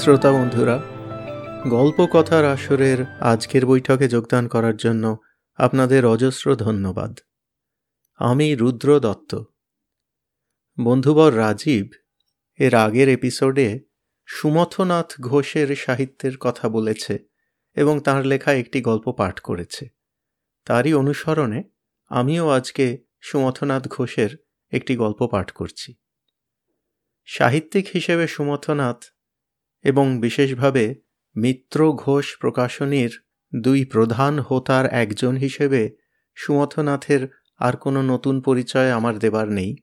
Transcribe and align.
শ্রোতা 0.00 0.32
বন্ধুরা, 0.32 0.82
গল্প 1.68 2.06
কথার 2.12 2.44
আসরের 2.44 3.04
আজকের 3.20 3.66
বৈঠকে 3.66 4.08
যোগদান 4.08 4.48
করার 4.48 4.76
জন্য 4.76 5.16
আপনাদের 5.54 6.06
অজস্র 6.06 6.56
ধন্যবাদ। 6.56 7.18
আমি 8.16 8.54
রুদ্র 8.54 9.00
দত্ত। 9.00 9.42
বন্ধুবর 10.84 11.36
রাজীব 11.36 11.88
এর 12.58 12.74
আগের 12.74 13.08
এপিসোডে 13.08 13.80
সুমথনাথ 14.26 15.20
ঘোষের 15.20 15.76
সাহিত্যের 15.76 16.38
কথা 16.38 16.68
বলেছে 16.68 17.18
এবং 17.74 18.00
তার 18.00 18.26
লেখা 18.26 18.52
একটি 18.52 18.80
গল্প 18.80 19.12
পাঠ 19.12 19.40
করেছে। 19.40 19.88
তারই 20.64 20.94
অনুসরণে 20.94 21.62
আমিও 22.08 22.48
আজকে 22.48 22.98
সুমথনাথ 23.20 23.88
ঘোষের 23.88 24.30
একটি 24.70 24.96
গল্প 24.96 25.26
পাঠ 25.26 25.50
করছি। 25.50 25.94
সাহিত্যিক 27.26 27.88
হিসেবে 27.94 28.26
সুমথনাথ 28.26 29.04
এবং 29.82 30.20
বিশেষভাবে 30.20 30.94
মিত্র 31.36 31.92
ঘোষ 31.92 32.38
প্রকাশনীর 32.38 33.20
দুই 33.60 33.84
প্রধান 33.84 34.38
হোতার 34.38 34.86
একজন 34.86 35.36
হিসেবে 35.36 35.96
সুমথনাথের 36.34 37.28
আর 37.58 37.76
কোনো 37.76 38.02
নতুন 38.02 38.40
পরিচয় 38.40 38.90
আমার 38.90 39.18
দেবার 39.18 39.48
নেই। 39.48 39.76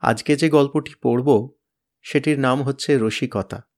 আজকে 0.00 0.36
যে 0.36 0.48
গল্পটি 0.50 0.94
পড়ব, 1.02 1.54
সেটির 2.02 2.38
নাম 2.38 2.62
হচ্ছে 2.62 2.98
রসিকতা। 2.98 3.68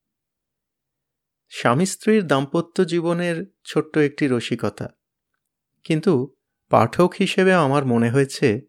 স্বামী 1.49 1.87
স্ত্রীর 1.87 2.27
দাম্পত্য 2.27 2.85
জীবনের 2.85 3.53
ছোট্ট 3.65 3.99
একটি 3.99 4.29
রসিকতা। 4.29 4.89
কিন্তু 5.85 6.35
পাঠক 6.69 7.15
হিসেবে 7.19 7.53
আমার 7.53 7.85
মনে 7.85 8.11
হয়েছে, 8.11 8.61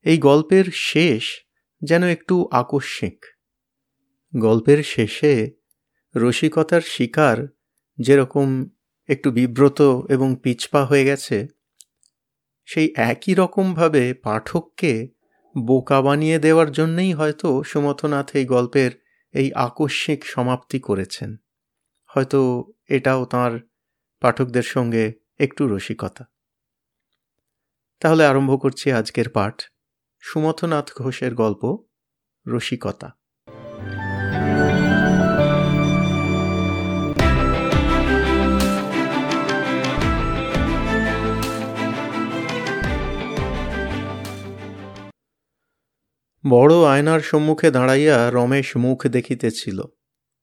এই 0.00 0.18
গল্পের 0.18 0.64
শেষ 0.74 1.24
যেন 1.82 2.02
একটু 2.02 2.48
আকস্মিক। 2.52 3.24
গল্পের 4.36 4.82
শেষে 4.82 5.61
রসিকতার 6.16 6.80
শিকার 6.80 7.48
যেরকম 7.98 8.68
একটু 9.08 9.30
বিব্রত 9.30 9.82
এবং 10.08 10.36
পিছপা 10.42 10.84
হয়ে 10.84 11.04
গেছে, 11.04 11.48
সেই 12.64 12.94
একই 12.96 13.34
রকমভাবে 13.34 14.14
পাঠককে 14.14 15.08
বোকা 15.58 16.02
বানিয়ে 16.02 16.38
দেওয়ার 16.38 16.72
জন্যেই 16.72 17.12
হয়তো 17.12 17.62
সুমথনাথ 17.62 18.36
এই 18.36 18.44
গল্পের 18.44 18.90
এই 19.32 19.52
আকস্মিক 19.52 20.26
সমাপ্তি 20.26 20.80
করেছেন। 20.80 21.36
হয়তো 22.06 22.72
এটাও 22.88 23.24
তার 23.24 23.52
পাঠকদের 24.20 24.62
সঙ্গে 24.62 25.12
একটু 25.38 25.76
রসিকতা। 25.76 26.24
তাহলে 28.00 28.26
আরম্ভ 28.26 28.62
করছি 28.62 28.92
আজকের 28.92 29.28
পাঠ। 29.28 29.62
সুমথনাথ 30.20 30.92
ঘোষের 30.94 31.34
গল্প 31.34 31.84
রসিকতা। 32.46 33.21
বড় 46.52 46.74
আয়নার 46.76 47.20
সম্মুখে 47.20 47.70
দাঁড়াইয়া 47.70 48.30
রমেশ 48.30 48.76
মুখ 48.76 49.06
দেখিতেছিল। 49.06 49.82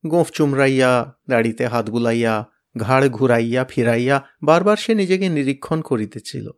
গোঁফ 0.07 0.31
চুমরাইয়া 0.31 1.13
দাড়িতে 1.29 1.67
হাত 1.67 1.89
বুলাইয়া, 1.89 2.45
ঘাড় 2.77 3.09
ঘুরাইয়া, 3.09 3.65
ফিরাইয়া 3.65 4.23
বারবার 4.43 4.77
সে 4.77 4.95
নিজেকে 4.95 5.29
নিরীক্ষণ 5.29 5.81
করিতেছিল। 5.81 6.49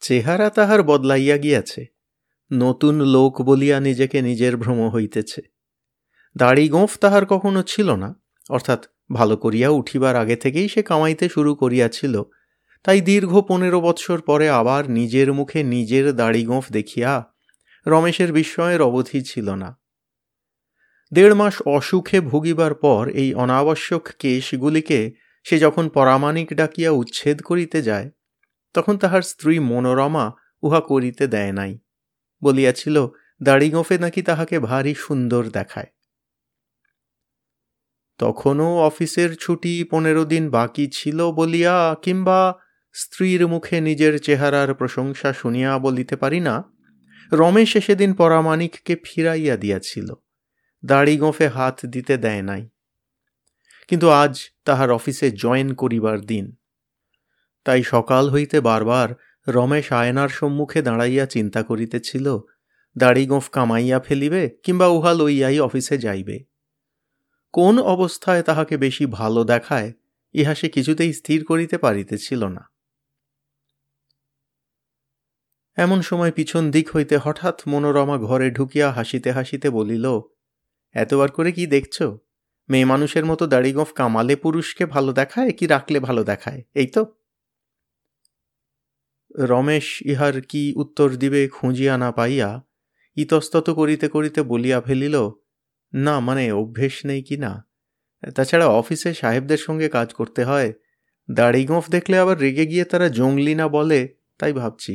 চেহারা 0.00 0.50
তাহার 0.50 0.82
বদলাইয়া 0.82 1.38
গিয়াছে। 1.38 1.86
নতুন 2.52 3.00
লোক 3.00 3.42
বলিয়া 3.42 3.80
নিজেকে 3.80 4.22
নিজের 4.22 4.56
ভ্রম 4.56 4.88
হইতেছে। 4.88 5.42
দাড়ি 6.36 6.68
গোঁফ 6.68 6.98
তাহার 6.98 7.26
কখনো 7.26 7.62
ছিল 7.62 7.94
না, 7.94 8.14
অর্থাৎ 8.50 8.86
ভালো 9.12 9.36
করিয়া 9.36 9.68
উঠিবার 9.68 10.16
আগে 10.16 10.36
থেকেই 10.36 10.68
সে 10.68 10.82
কামাইতে 10.82 11.28
শুরু 11.28 11.54
করিয়াছিল, 11.54 12.22
তাই 12.84 13.00
দীর্ঘ 13.00 13.40
পনেরো 13.40 13.80
বৎসর 13.80 14.20
পরে 14.20 14.50
আবার 14.50 14.90
নিজের 14.90 15.32
মুখে 15.32 15.62
নিজের 15.62 16.12
দাড়ি 16.12 16.44
গোঁফ 16.44 16.72
দেখিয়া 16.72 17.29
রমেশের 17.86 18.32
বিস্ময়ের 18.32 18.82
অবধি 18.82 19.22
ছিল 19.22 19.50
না। 19.54 19.80
দেড় 21.12 21.34
মাস 21.34 21.62
অসুখে 21.66 22.20
ভুগিবার 22.20 22.74
পর 22.74 23.08
এই 23.08 23.34
অনাবশ্যক 23.34 24.08
কেশগুলিকে 24.18 25.12
সে 25.44 25.58
যখন 25.58 25.88
পরামানিক 25.88 26.54
ডাকিয়া 26.54 26.90
উচ্ছেদ 26.90 27.42
করিতে 27.42 27.82
যায়, 27.82 28.10
তখন 28.72 28.98
তাহার 28.98 29.22
স্ত্রী 29.22 29.58
মনোরমা 29.58 30.32
উহা 30.62 30.80
করিতে 30.80 31.26
দেয় 31.26 31.52
নাই, 31.52 31.78
বলিয়াছিল 32.42 33.06
দাড়ি 33.42 33.70
গোঁফে 33.70 33.98
নাকি 33.98 34.22
তাহাকে 34.22 34.58
ভারী 34.58 34.94
সুন্দর 34.94 35.50
দেখায়। 35.50 35.86
তখনও 38.18 38.78
অফিসের 38.78 39.36
ছুটি 39.36 39.84
পনেরো 39.84 40.24
দিন 40.24 40.50
বাকি 40.50 40.88
ছিল 40.92 41.30
বলিয়া 41.30 41.96
কিংবা 42.02 42.54
স্ত্রীর 42.92 43.48
মুখে 43.48 43.80
নিজের 43.80 44.20
চেহারার 44.20 44.74
প্রশংসা 44.74 45.32
শুনিয়া 45.32 45.78
বলিতে 45.78 46.16
পারি 46.16 46.40
না 46.40 46.79
রমেশ 47.32 47.76
সেদিন 47.76 48.14
পরামানিককে 48.14 48.96
ফিরাইয়া 49.04 49.56
দিয়াছিল। 49.56 50.14
দাড়ি 50.84 51.16
গোঁফে 51.16 51.48
হাত 51.48 51.86
দিতে 51.86 52.16
দেয় 52.16 52.42
নাই। 52.42 52.68
কিন্তু 53.88 54.08
আজ 54.08 54.50
তাহার 54.64 54.90
অফিসে 54.90 55.30
জয়েন 55.30 55.74
করিবার 55.74 56.20
দিন। 56.20 56.56
তাই 57.64 57.82
সকাল 57.82 58.30
হইতে 58.30 58.60
বারবার 58.60 59.08
রমেশ 59.52 59.92
আয়নার 59.92 60.28
সম্মুখে 60.28 60.82
দাঁড়াইয়া 60.82 61.26
চিন্তা 61.26 61.62
করিতেছিল, 61.62 62.38
দাড়ি 62.98 63.26
গোঁফ 63.26 63.50
কামাইয়া 63.50 64.00
ফেলিবে 64.00 64.50
কিংবা 64.62 64.86
উহা 64.86 65.14
লইয়াই 65.14 65.60
অফিসে 65.60 65.98
যাইবে। 65.98 66.44
কোন 67.52 67.78
অবস্থায় 67.78 68.42
তাহাকে 68.42 68.76
বেশি 68.76 69.06
ভালো 69.06 69.44
দেখায়, 69.44 69.92
ইহা 70.32 70.54
সে 70.54 70.68
কিছুতেই 70.68 71.12
স্থির 71.12 71.44
করিতে 71.44 71.78
পারিতেছিল 71.78 72.44
না। 72.44 72.70
এমন 75.76 75.98
সময় 76.02 76.32
পিছন 76.32 76.62
দিক 76.70 76.86
হইতে 76.94 77.16
হঠাৎ 77.16 77.56
মনোরমা 77.66 78.16
ঘরে 78.18 78.48
ঢুকিয়া 78.50 78.88
হাসিতে 78.92 79.30
হাসিতে 79.32 79.68
বলিল, 79.70 80.06
এতবার 80.94 81.30
করে 81.30 81.50
কি 81.52 81.64
দেখছ? 81.66 81.96
মেয়ে 82.68 82.90
মানুষের 82.92 83.24
মতো 83.24 83.44
দাড়িগোঁফ 83.46 83.90
কামালে 83.92 84.34
পুরুষকে 84.36 84.84
ভালো 84.86 85.10
দেখায় 85.12 85.50
কি 85.58 85.64
রাখলে 85.66 85.98
ভালো 86.00 86.22
দেখায়, 86.24 86.60
এই 86.74 86.88
তো? 86.94 87.02
রমেশ 89.50 89.86
ইহার 90.02 90.36
কি 90.40 90.62
উত্তর 90.76 91.08
দিবে 91.22 91.40
খুঁজিয়া 91.48 91.94
না 91.98 92.10
পাইয়া 92.12 92.50
ইতস্তত 93.16 93.66
করিতে 93.70 94.06
করিতে 94.08 94.40
বলিয়া 94.42 94.78
ফেলিল, 94.80 95.16
না 95.92 96.14
মানে 96.20 96.44
অভ্যেস 96.52 96.96
নেই 97.04 97.22
কি 97.22 97.36
না? 97.36 97.52
তাছাড়া 98.36 98.66
অফিসে 98.80 99.10
সাহেবদের 99.14 99.60
সঙ্গে 99.66 99.88
কাজ 99.88 100.08
করতে 100.14 100.42
হয় 100.44 100.70
দাড়ি 101.28 101.62
গোঁফ 101.64 101.84
দেখলে 101.90 102.16
আবার 102.18 102.36
রেগে 102.40 102.64
গিয়ে 102.66 102.84
তারা 102.84 103.06
জঙ্গলি 103.08 103.54
না 103.54 103.66
বলে, 103.68 104.00
তাই 104.40 104.52
ভাবছি। 104.52 104.94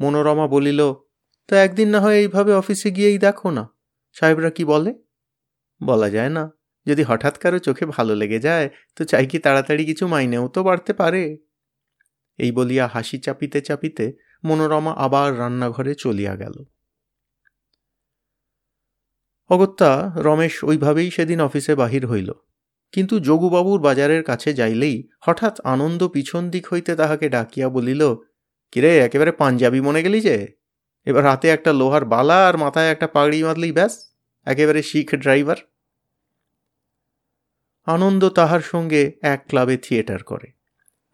মনোরমা 0.00 0.46
বলিল, 0.46 0.94
তা 1.48 1.62
একদিন 1.62 1.88
না 1.88 2.00
হয় 2.00 2.14
এইভাবে 2.14 2.52
অফিসে 2.52 2.90
গিয়েই 2.90 3.18
দেখো 3.18 3.50
না। 3.50 3.68
সাহেবরা 4.12 4.50
কি 4.50 4.64
বলে? 4.64 4.94
বলা 5.82 6.10
যায় 6.10 6.28
না। 6.28 6.50
যদি 6.86 7.02
হঠাৎ 7.02 7.38
কারও 7.38 7.58
চোখে 7.58 7.86
ভালো 7.86 8.14
লেগে 8.14 8.38
যায়, 8.38 8.70
তো 8.96 9.04
চাই 9.04 9.26
কি 9.26 9.38
তাড়াতাড়ি 9.38 9.84
কিছু 9.84 10.06
মাইনেও 10.06 10.48
তো 10.48 10.64
বাড়তে 10.64 10.92
পারে। 10.92 11.38
এই 12.38 12.52
বলিয়া 12.52 12.86
হাসি 12.86 13.18
চাপিতে 13.18 13.60
চাপিতে 13.60 14.12
মনোরমা 14.44 14.92
আবার 14.92 15.38
রান্নাঘরে 15.38 15.94
চলিয়া 15.94 16.36
গেল। 16.36 16.64
অগত্যা 19.50 20.12
রমেশ 20.16 20.64
ওইভাবেই 20.64 21.10
সেদিন 21.10 21.40
অফিসে 21.40 21.74
বাহির 21.74 22.06
হইল। 22.06 22.32
কিন্তু 22.92 23.20
যোগুবাবুর 23.20 23.80
বাজারের 23.80 24.24
কাছে 24.24 24.54
যাইলেই 24.54 25.08
হঠাৎ 25.20 25.60
আনন্দ 25.60 26.08
পিছন 26.08 26.50
দিক 26.50 26.66
হইতে 26.72 26.96
তাহাকে 26.96 27.28
ডাকিয়া 27.28 27.68
বলিল 27.68 28.14
কিরে, 28.72 28.98
একেবারে 28.98 29.32
পাঞ্জাবি 29.32 29.80
মনে 29.80 30.02
গেলি 30.02 30.20
যে? 30.20 30.48
এবার 31.04 31.26
হাতে 31.26 31.48
একটা 31.48 31.72
লোহার 31.72 32.04
বালা 32.04 32.48
আর 32.48 32.56
মাথায় 32.56 32.90
একটা 32.90 33.06
পাগড়ি 33.06 33.42
বাঁধলেই 33.42 33.72
ব্যাস, 33.72 34.14
একেবারে 34.44 34.82
শিখ 34.82 35.14
ড্রাইভার। 35.14 35.56
আনন্দ 37.86 38.28
তাহার 38.28 38.60
সঙ্গে 38.60 39.12
এক 39.22 39.44
ক্লাবে 39.48 39.76
থিয়েটার 39.76 40.22
করে। 40.22 40.52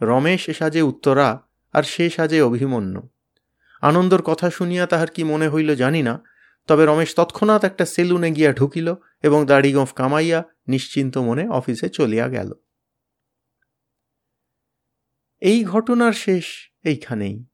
রমেশ 0.02 0.50
সাজে 0.50 0.82
উত্তরা 0.82 1.46
আর 1.72 1.82
সে 1.82 2.10
সাজে 2.10 2.42
অভিমন্যু। 2.42 3.08
আনন্দর 3.82 4.22
কথা 4.22 4.50
শুনিয়া 4.50 4.86
তাহার 4.86 5.10
কি 5.10 5.24
মনে 5.24 5.48
হইল 5.48 5.74
জানি 5.74 6.02
না, 6.02 6.24
তবে 6.66 6.86
রমেশ 6.86 7.14
তৎক্ষণাৎ 7.14 7.64
একটা 7.64 7.86
সেলুনে 7.86 8.30
গিয়া 8.30 8.52
ঢুকিল 8.52 8.94
এবং 9.22 9.46
দাড়ি 9.46 9.72
গোঁফ 9.72 9.92
কামাইয়া 9.92 10.44
নিশ্চিন্ত 10.68 11.18
মনে 11.18 11.48
অফিসে 11.48 11.88
চলিয়া 11.88 12.28
গেল। 12.28 12.52
এই 15.40 15.64
ঘটনার 15.64 16.12
শেষ 16.12 16.73
এইখানেই। 16.84 17.44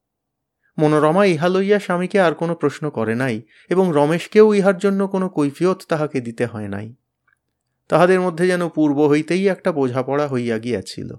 মনোরমা 0.79 1.25
ইহা 1.25 1.49
লইয়া 1.49 1.79
স্বামীকে 1.79 2.21
আর 2.21 2.35
কোনো 2.35 2.55
প্রশ্ন 2.55 2.91
করে 2.91 3.15
নাই 3.15 3.43
এবং 3.69 3.93
রমেশকেও 3.94 4.55
ইহার 4.55 4.79
জন্য 4.79 5.09
কোনো 5.09 5.29
কৈফিয়ত 5.29 5.82
তাহাকে 5.88 6.21
দিতে 6.21 6.47
হয় 6.47 6.69
নাই। 6.69 6.94
তাহাদের 7.88 8.21
মধ্যে 8.21 8.47
যেন 8.47 8.69
পূর্ব 8.69 9.06
হইতেই 9.06 9.49
একটা 9.49 9.73
বোঝাপড়া 9.73 10.29
হইয়া 10.29 10.59
গিয়াছিল। 10.59 11.15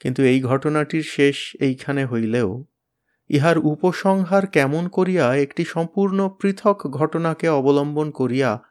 কিন্তু 0.00 0.22
এই 0.22 0.42
ঘটনাটির 0.42 1.02
শেষ 1.02 1.56
এইখানে 1.60 2.06
হইলেও 2.06 2.64
ইহার 3.28 3.58
উপসংহার 3.58 4.46
কেমন 4.46 4.88
করিয়া 4.88 5.34
একটি 5.34 5.64
সম্পূর্ণ 5.64 6.28
পৃথক 6.28 6.86
ঘটনাকে 6.90 7.48
অবলম্বন 7.48 8.10
করিয়া 8.10 8.62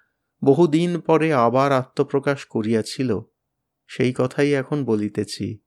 বহুদিন 0.44 1.00
পরে 1.00 1.34
আবার 1.34 1.72
আত্মপ্রকাশ 1.72 2.46
করিয়াছিল, 2.46 3.20
সেই 3.88 4.14
কথাই 4.18 4.54
এখন 4.54 4.86
বলিতেছি। 4.86 5.65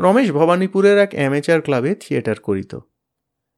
রমেশ 0.00 0.32
ভবানীপুরের 0.32 0.98
এক 0.98 1.10
অ্যামেচার 1.14 1.60
ক্লাবে 1.60 1.94
থিয়েটার 1.94 2.40
করিত। 2.40 2.78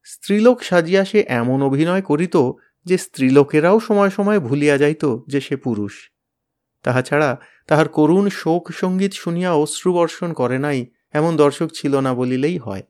স্ত্রীলোক 0.05 0.63
সাজিয়া 0.63 1.05
সে 1.05 1.25
এমন 1.29 1.63
অভিনয় 1.63 2.03
করিত 2.03 2.37
যে 2.85 2.99
স্ত্রীলোকেরাও 2.99 3.81
সময় 3.81 4.11
সময় 4.11 4.41
ভুলিয়া 4.41 4.79
যাইত 4.79 5.17
যে 5.27 5.41
সে 5.41 5.57
পুরুষ। 5.57 6.11
তাহা 6.83 7.03
ছাড়া 7.03 7.41
তাহার 7.67 7.89
করুণ 7.89 8.29
শোক 8.29 8.73
সংগীত 8.73 9.13
শুনিয়া 9.13 9.53
অশ্রুবর্ষণ 9.53 10.33
করে 10.33 10.59
নাই, 10.59 10.87
এমন 11.13 11.37
দর্শক 11.37 11.69
ছিল 11.75 11.97
না 11.97 12.15
বলিলেই 12.15 12.59
হয়। 12.59 12.83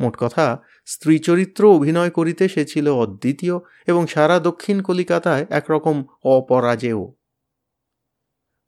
মোট 0.00 0.16
কথা 0.18 0.58
স্ত্রী 0.86 1.18
চরিত্র 1.18 1.74
অভিনয় 1.74 2.10
করিতে 2.10 2.48
সে 2.48 2.64
ছিল 2.64 2.88
অদ্বিতীয় 2.88 3.58
এবং 3.86 4.06
সারা 4.06 4.38
দক্ষিণ 4.38 4.82
কলিকাতায় 4.82 5.46
একরকম 5.50 6.04
অপরাজেয়। 6.24 7.23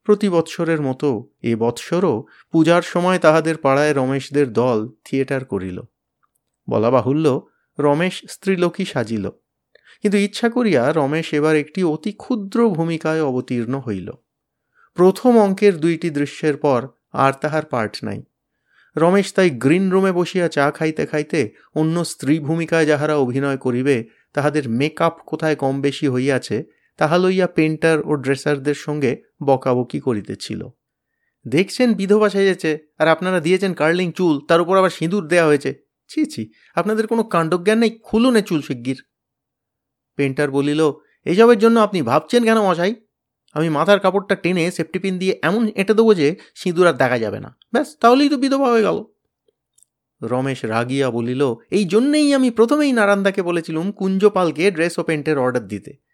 প্রতি 0.06 0.28
বৎসরের 0.28 0.80
মতো 0.80 1.08
এ 1.42 1.56
বৎসরও 1.56 2.24
পূজার 2.52 2.82
সময় 2.82 3.18
তাহাদের 3.18 3.56
পাড়ায় 3.56 3.92
রমেশদের 3.92 4.52
দল 4.52 4.78
থিয়েটার 5.04 5.44
করিল। 5.44 5.78
বলা 6.70 6.90
বাহুল্য, 6.90 7.26
রমেশ 7.78 8.22
স্ত্রীলোকী 8.30 8.84
সাজিল। 8.84 9.30
কিন্তু 10.02 10.18
ইচ্ছা 10.18 10.48
করিয়া 10.48 10.92
রমেশ 10.92 11.34
এবার 11.34 11.56
একটি 11.56 11.84
অতি 11.84 12.12
ক্ষুদ্র 12.12 12.58
ভূমিকায় 12.70 13.22
অবতীর্ণ 13.22 13.74
হইল। 13.78 14.10
প্রথম 14.94 15.38
অঙ্কের 15.38 15.74
দুইটি 15.76 16.10
দৃশ্যের 16.10 16.56
পর 16.56 16.88
আর 17.12 17.32
তাহার 17.32 17.64
পার্ট 17.64 17.94
নাই। 18.04 18.22
রমেশ 18.96 19.32
তাই 19.32 19.50
গ্রিন 19.50 19.90
রুমে 19.90 20.12
বসিয়া 20.12 20.48
চা 20.48 20.70
খাইতে 20.70 21.06
খাইতে 21.06 21.40
অন্য 21.74 22.04
স্ত্রী 22.04 22.38
ভূমিকায় 22.38 22.86
যাহারা 22.86 23.16
অভিনয় 23.16 23.56
করিবে, 23.56 23.96
তাহাদের 24.32 24.68
মেকআপ 24.68 25.16
কোথায় 25.26 25.56
কম 25.56 25.80
বেশি 25.80 26.08
হইয়াছে 26.08 26.64
তাহা 26.96 27.18
লইয়া 27.18 27.46
পেন্টার 27.46 28.00
ও 28.06 28.16
ড্রেসারদের 28.16 28.74
সঙ্গে 28.74 29.22
বকাবকি 29.42 30.00
করিতেছিল। 30.00 30.68
দেখছেন 31.46 31.94
বিধবা 31.94 32.28
সেজেছে, 32.28 32.70
আর 32.98 33.08
আপনারা 33.08 33.40
দিয়েছেন 33.40 33.74
কার্লিং 33.74 34.12
চুল, 34.12 34.40
তার 34.48 34.60
উপর 34.60 34.78
আবার 34.78 34.90
সিঁদুর 34.90 35.28
দেয়া 35.28 35.46
হয়েছে। 35.46 35.70
ছি 36.08 36.26
ছি, 36.26 36.52
আপনাদের 36.74 37.06
কোনো 37.06 37.22
কাণ্ডজ্ঞান 37.22 37.78
নেই 37.78 37.98
খুলুনে 38.02 38.42
চুল 38.42 38.60
শিগগির। 38.62 39.02
পেন্টার 40.16 40.50
বলিল 40.50 40.92
এইসবের 41.24 41.58
জন্য 41.58 41.80
আপনি 41.80 42.02
ভাবছেন 42.02 42.44
কেন 42.44 42.58
মশাই? 42.60 42.94
আমি 43.54 43.68
মাথার 43.68 44.00
কাপড়টা 44.00 44.34
টেনে 44.34 44.70
সেফটিপিন 44.70 45.18
দিয়ে 45.18 45.38
এমন 45.42 45.68
এঁটে 45.68 45.94
দেবো 45.94 46.14
যে 46.14 46.36
সিঁদুর 46.54 46.86
আর 46.86 46.92
দেখা 46.92 47.18
যাবে 47.18 47.40
না। 47.40 47.58
ব্যাস, 47.72 47.96
তাহলেই 48.00 48.28
তো 48.28 48.36
বিধবা 48.36 48.70
হয়ে 48.70 48.82
গেল। 48.82 49.04
রমেশ 50.22 50.64
রাগিয়া 50.64 51.10
বলিল, 51.10 51.42
এই 51.70 51.84
জন্যেই 51.84 52.34
আমি 52.34 52.50
প্রথমেই 52.50 52.92
নারান্দাকে 52.92 53.42
বলেছিলুম 53.42 53.92
কুঞ্জপালকে 53.92 54.70
ড্রেস 54.70 54.98
ও 54.98 55.02
পেন্টের 55.02 55.38
অর্ডার 55.38 55.66
দিতে। 55.66 56.05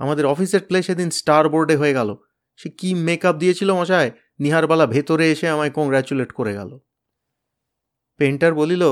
আমাদের 0.00 0.24
অফিসের 0.26 0.62
প্লে 0.68 0.78
সেদিন 0.82 1.10
স্টার 1.10 1.48
বোর্ডে 1.48 1.76
হয়ে 1.76 1.94
গেল। 1.94 2.16
সে 2.56 2.68
কি 2.70 2.94
মেকআপ 2.94 3.36
দিয়েছিল 3.36 3.68
মশায় 3.72 4.10
নিহারবালা 4.40 4.86
ভেতরে 4.86 5.24
এসে 5.32 5.46
আমায় 5.48 5.70
কংগ্রাচুলেট 5.70 6.30
করে 6.32 6.52
গেল। 6.54 6.70
পেন্টার 8.20 8.52
বলিল, 8.54 8.82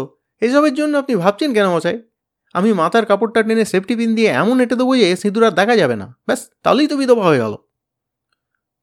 এসবের 0.41 0.75
জন্য 0.75 0.99
আপনি 0.99 1.17
ভাবছেন 1.17 1.55
কেন 1.55 1.67
মশাই? 1.71 2.03
আমি 2.55 2.73
মাথার 2.73 3.07
কাপড়টা 3.07 3.43
টেনে 3.43 3.65
সেফটি 3.65 3.95
পিন 3.97 4.15
দিয়ে 4.15 4.29
এমন 4.29 4.61
এঁটে 4.61 4.77
দেবো 4.77 4.97
যে 4.97 5.17
সিঁদুর 5.17 5.45
আর 5.45 5.51
দেখা 5.51 5.77
যাবে 5.77 5.97
না। 5.97 6.07
ব্যাস, 6.27 6.41
তাহলেই 6.63 6.87
তো 6.87 6.97
বিধবা 6.97 7.25
হয়ে 7.25 7.39
গেল। 7.39 7.55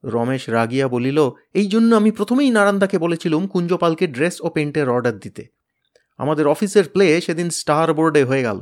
রমেশ 0.04 0.50
রাগিয়া 0.50 0.88
বলিল, 0.88 1.20
এই 1.54 1.68
জন্য 1.68 1.96
আমি 1.96 2.12
প্রথমেই 2.12 2.50
নারান্দাকে 2.50 2.98
বলেছিলুম 2.98 3.48
কুঞ্জপালকে 3.48 4.06
ড্রেস 4.08 4.36
ও 4.42 4.50
পেন্টের 4.50 4.88
অর্ডার 4.90 5.16
দিতে। 5.20 5.44
আমাদের 6.18 6.46
অফিসের 6.48 6.86
প্লে 6.90 7.22
সেদিন 7.22 7.50
স্টার 7.50 7.94
বোর্ডে 7.94 8.24
হয়ে 8.24 8.44
গেল। 8.44 8.60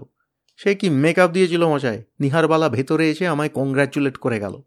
সে 0.63 0.75
কি 0.75 0.89
মেকআপ 0.89 1.31
দিয়েছিল 1.31 1.67
মশাই? 1.67 2.03
নিহারবালা 2.19 2.69
ভেতরে 2.69 3.09
এসে 3.09 3.27
আমায় 3.27 3.49
কংগ্রাচুলেট 3.53 4.17
করে 4.17 4.39
গেল। 4.39 4.61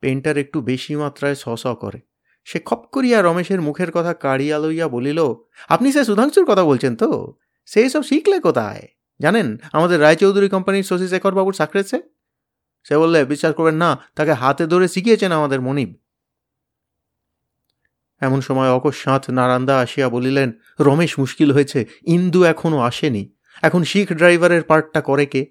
পেন্টার 0.00 0.38
একটু 0.38 0.60
বেশি 0.60 0.96
মাত্রায় 0.96 1.34
স 1.34 1.66
করে। 1.66 2.00
সে 2.44 2.60
খপ 2.64 2.82
করিয়া 2.92 3.22
রমেশের 3.22 3.60
মুখের 3.60 3.90
কথা 3.90 4.14
কাড়িয়া 4.14 4.58
লইয়া 4.58 4.88
বলিল, 4.88 5.34
আপনি 5.68 5.92
সে 5.92 6.04
সুধাংশুর 6.04 6.44
কথা 6.44 6.64
বলছেন 6.64 6.96
তো? 6.96 7.34
সেই 7.66 7.90
সব 7.90 8.02
শিখলে 8.02 8.40
কোথায়? 8.40 8.88
জানেন, 9.20 9.56
আমাদের 9.72 10.00
রায়চৌধুরী 10.00 10.48
কোম্পানির 10.48 10.82
শশী 10.82 11.08
শেখর 11.08 11.34
বাবুর 11.34 11.52
সাকরেছে 11.52 12.02
সে 12.84 12.96
বললে, 12.96 13.24
বিশ্বাস 13.24 13.54
করবেন 13.54 13.74
না, 13.74 13.98
তাকে 14.14 14.32
হাতে 14.32 14.66
ধরে 14.66 14.88
শিখিয়েছেন 14.88 15.32
আমাদের 15.32 15.60
মনিব। 15.60 15.94
এমন 18.20 18.40
সময় 18.40 18.70
অকস্মাৎ 18.70 19.30
নারান্দা 19.30 19.78
আসিয়া 19.78 20.08
বলিলেন, 20.08 20.52
রমেশ 20.80 21.18
মুশকিল 21.18 21.52
হয়েছে, 21.52 21.86
ইন্দু 22.06 22.44
এখনও 22.44 22.78
আসেনি। 22.78 23.37
এখন 23.62 23.84
শিখ 23.84 24.12
ড্রাইভারের 24.12 24.62
পার্টটা 24.62 25.00
করে 25.00 25.26
কে? 25.26 25.46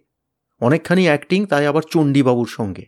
অনেকখানি 0.59 1.05
অ্যাক্টিং 1.05 1.45
তাই 1.45 1.67
আবার 1.67 1.81
চণ্ডীবাবুর 1.91 2.47
সঙ্গে। 2.47 2.85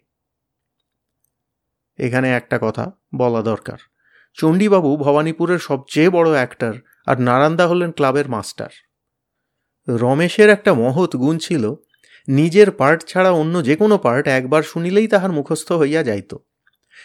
এখানে 1.97 2.31
একটা 2.31 2.59
কথা 2.61 2.91
বলা 3.15 3.41
দরকার। 3.41 3.77
চণ্ডীবাবু 4.33 4.97
ভবানীপুরের 4.97 5.59
সবচেয়ে 5.59 6.09
বড় 6.09 6.31
অ্যাক্টার 6.31 6.73
আর 7.05 7.21
নারান্দা 7.21 7.67
হলেন 7.67 7.91
ক্লাবের 7.91 8.29
মাস্টার। 8.29 8.69
রমেশের 9.89 10.49
একটা 10.49 10.73
মহৎ 10.73 11.15
গুণ 11.15 11.37
ছিল, 11.37 11.73
নিজের 12.27 12.71
পার্ট 12.71 13.05
ছাড়া 13.05 13.31
অন্য 13.31 13.63
যে 13.63 13.75
কোনো 13.75 13.97
পার্ট 13.97 14.27
একবার 14.27 14.63
শুনিলেই 14.63 15.07
তাহার 15.07 15.31
মুখস্থ 15.31 15.71
হইয়া 15.71 16.03
যাইত। 16.03 16.35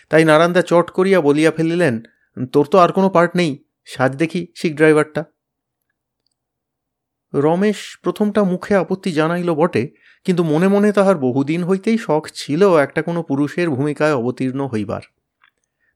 তাই 0.09 0.25
নারান্দা 0.25 0.63
চট 0.63 0.91
করিয়া 0.91 1.21
বলিয়া 1.21 1.51
ফেলিলেন, 1.51 2.03
তোর 2.53 2.67
তো 2.67 2.79
আর 2.79 2.93
কোনো 2.93 3.09
পার্ট 3.09 3.37
নেই, 3.37 3.65
সাজ 3.85 4.17
দেখি 4.17 4.47
শিখ 4.57 4.77
ড্রাইভারটা। 4.77 5.25
রমেশ 7.35 7.99
প্রথমটা 8.03 8.45
মুখে 8.45 8.75
আপত্তি 8.75 9.13
জানাইল 9.13 9.55
বটে, 9.55 9.89
কিন্তু 10.25 10.45
মনে 10.45 10.69
মনে 10.69 10.93
তাহার 10.93 11.19
বহুদিন 11.19 11.65
হইতেই 11.65 11.99
শখ 11.99 12.31
ছিল 12.35 12.77
একটা 12.77 13.03
কোনো 13.03 13.23
পুরুষের 13.23 13.71
ভূমিকায় 13.71 14.15
অবতীর্ণ 14.15 14.67
হইবার। 14.67 15.03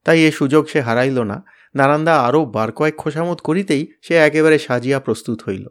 তাই 0.05 0.25
এ 0.25 0.31
সুযোগ 0.31 0.69
সে 0.69 0.81
হারাইল 0.81 1.23
না, 1.23 1.44
নারান্দা 1.75 2.20
আরও 2.20 2.44
বার 2.44 2.73
কয়েক 2.73 2.96
খোসামত 2.96 3.40
করিতেই 3.40 3.87
সে 4.02 4.14
একেবারে 4.14 4.58
সাজিয়া 4.58 5.00
প্রস্তুত 5.00 5.43
হইল। 5.49 5.69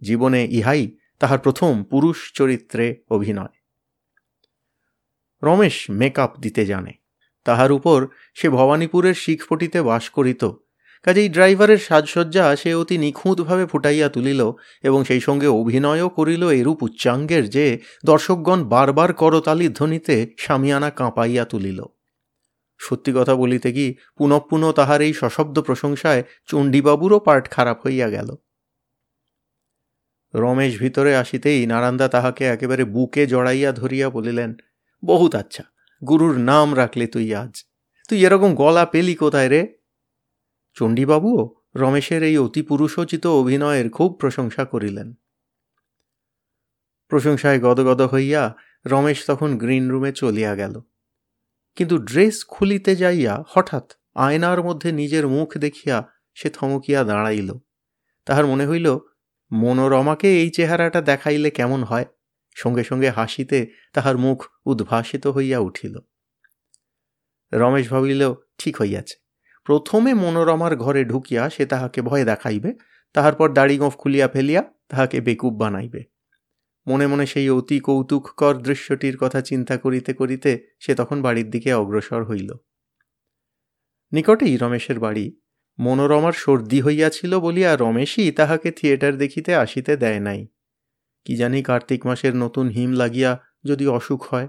জীবনে 0.00 0.44
ইহাই 0.50 0.90
তাহার 1.18 1.38
প্রথম 1.38 1.84
পুরুষ 1.84 2.32
চরিত্রে 2.32 2.96
অভিনয়। 3.10 3.48
রমেশ 5.42 5.90
মেকআপ 5.90 6.40
দিতে 6.40 6.66
জানে। 6.66 6.92
তাহার 7.44 7.72
উপর 7.72 8.06
সে 8.34 8.48
ভবানীপুরের 8.48 9.14
শিখপটিতে 9.14 9.82
বাস 9.82 10.10
করিত 10.10 10.44
কাজেই 11.04 11.28
ড্রাইভারের 11.28 11.78
সাজসজ্জা 11.78 12.56
সে 12.56 12.74
অতি 12.74 12.98
নিখুঁতভাবে 12.98 13.66
ফুটাইয়া 13.66 14.08
তুলিল 14.08 14.52
এবং 14.82 15.04
সেই 15.04 15.20
সঙ্গে 15.20 15.46
অভিনয়ও 15.46 16.08
করিল 16.08 16.42
এরূপ 16.50 16.82
উচ্চাঙ্গের 16.82 17.50
যে 17.50 17.78
দর্শকগণ 18.04 18.64
বারবার 18.64 19.12
করতালি 19.12 19.68
ধ্বনিতে 19.68 20.34
সামিয়ানা 20.38 20.90
কাঁপাইয়া 20.90 21.44
তুলিল। 21.44 21.84
সত্যি 22.78 23.12
কথা 23.12 23.34
বলিতে 23.34 23.72
কি 23.72 23.94
পুনঃপুন 24.16 24.72
তাহার 24.72 25.00
এই 25.02 25.12
সশব্দ 25.12 25.60
প্রশংসায় 25.60 26.22
চণ্ডীবাবুরও 26.46 27.18
পার্ট 27.20 27.50
খারাপ 27.50 27.86
হইয়া 27.86 28.08
গেল। 28.08 28.36
রমেশ 30.34 30.78
ভিতরে 30.78 31.16
আসিতেই 31.16 31.66
নারান্দা 31.66 32.08
তাহাকে 32.08 32.44
একেবারে 32.44 32.84
বুকে 32.84 33.26
জড়াইয়া 33.26 33.72
ধরিয়া 33.72 34.10
বলিলেন, 34.10 34.54
বহুত 35.04 35.34
আচ্ছা 35.34 35.64
গুরুর 36.08 36.36
নাম 36.38 36.74
রাখলে 36.74 37.06
তুই 37.06 37.34
আজ। 37.34 37.64
তুই 38.08 38.26
এরকম 38.26 38.54
গলা 38.54 38.86
পেলি 38.86 39.14
কোথায় 39.14 39.48
রে? 39.48 39.79
চণ্ডীবাবুও 40.74 41.54
রমেশের 41.76 42.22
এই 42.22 42.38
অতি 42.38 42.62
পুরুষোচিত 42.62 43.26
অভিনয়ের 43.26 43.90
খুব 43.90 44.12
প্রশংসা 44.12 44.64
করিলেন। 44.64 45.14
প্রশংসায় 47.08 47.60
গদগদ 47.60 48.02
হইয়া 48.02 48.54
রমেশ 48.86 49.26
তখন 49.26 49.58
গ্রিন 49.58 49.90
রুমে 49.90 50.12
চলিয়া 50.12 50.54
গেল। 50.54 50.80
কিন্তু 51.76 51.98
ড্রেস 51.98 52.44
খুলিতে 52.48 52.96
যাইয়া 52.96 53.44
হঠাৎ 53.48 53.92
আয়নার 54.14 54.62
মধ্যে 54.62 54.92
নিজের 54.92 55.28
মুখ 55.28 55.58
দেখিয়া 55.58 56.08
সে 56.34 56.50
থমকিয়া 56.50 57.04
দাঁড়াইল। 57.04 57.52
তাহার 58.24 58.46
মনে 58.46 58.66
হইল, 58.66 58.98
মনোরমাকে 59.52 60.40
এই 60.40 60.50
চেহারাটা 60.50 61.00
দেখাইলে 61.00 61.50
কেমন 61.50 61.82
হয়? 61.82 62.04
সঙ্গে 62.54 62.84
সঙ্গে 62.84 63.10
হাসিতে 63.10 63.66
তাহার 63.92 64.18
মুখ 64.18 64.46
উদ্ভাসিত 64.64 65.26
হইয়া 65.26 65.58
উঠিল। 65.58 65.98
রমেশ 67.52 67.90
ভাবিল, 67.90 68.34
ঠিক 68.58 68.80
হইয়াছে। 68.80 69.29
প্রথমে 69.64 70.14
মনোরমার 70.14 70.76
ঘরে 70.76 71.04
ঢুকিয়া 71.04 71.50
সে 71.50 71.66
তাহাকে 71.66 72.02
ভয় 72.02 72.24
দেখাইবে 72.24 72.74
তাহার 73.12 73.34
পর 73.34 73.52
দাড়ি 73.52 73.78
গোঁফ 73.78 73.96
খুলিয়া 73.96 74.28
ফেলিয়া 74.28 74.62
তাহাকে 74.88 75.20
বেকুব 75.20 75.54
বানাইবে। 75.56 76.04
মনে 76.86 77.06
মনে 77.06 77.26
সেই 77.26 77.50
অতি 77.50 77.80
কৌতুককর 77.80 78.54
দৃশ্যটির 78.58 79.16
কথা 79.16 79.40
চিন্তা 79.40 79.76
করিতে 79.76 80.12
করিতে 80.14 80.76
সে 80.80 80.94
তখন 80.94 81.22
বাড়ির 81.22 81.50
দিকে 81.50 81.72
অগ্রসর 81.72 82.24
হইল। 82.24 82.52
নিকটেই 84.12 84.56
রমেশের 84.56 84.98
বাড়ি। 84.98 85.36
মনোরমার 85.78 86.32
সর্দি 86.32 86.80
হইয়াছিল 86.80 87.38
বলিয়া 87.38 87.76
রমেশই 87.76 88.32
তাহাকে 88.32 88.70
থিয়েটার 88.70 89.16
দেখিতে 89.16 89.54
আসিতে 89.54 89.96
দেয় 89.96 90.20
নাই। 90.20 90.46
কি 91.24 91.36
জানি 91.36 91.62
কার্তিক 91.62 92.06
মাসের 92.06 92.36
নতুন 92.36 92.68
হিম 92.68 92.92
লাগিয়া 92.92 93.40
যদি 93.64 93.86
অসুখ 93.86 94.34
হয়। 94.34 94.48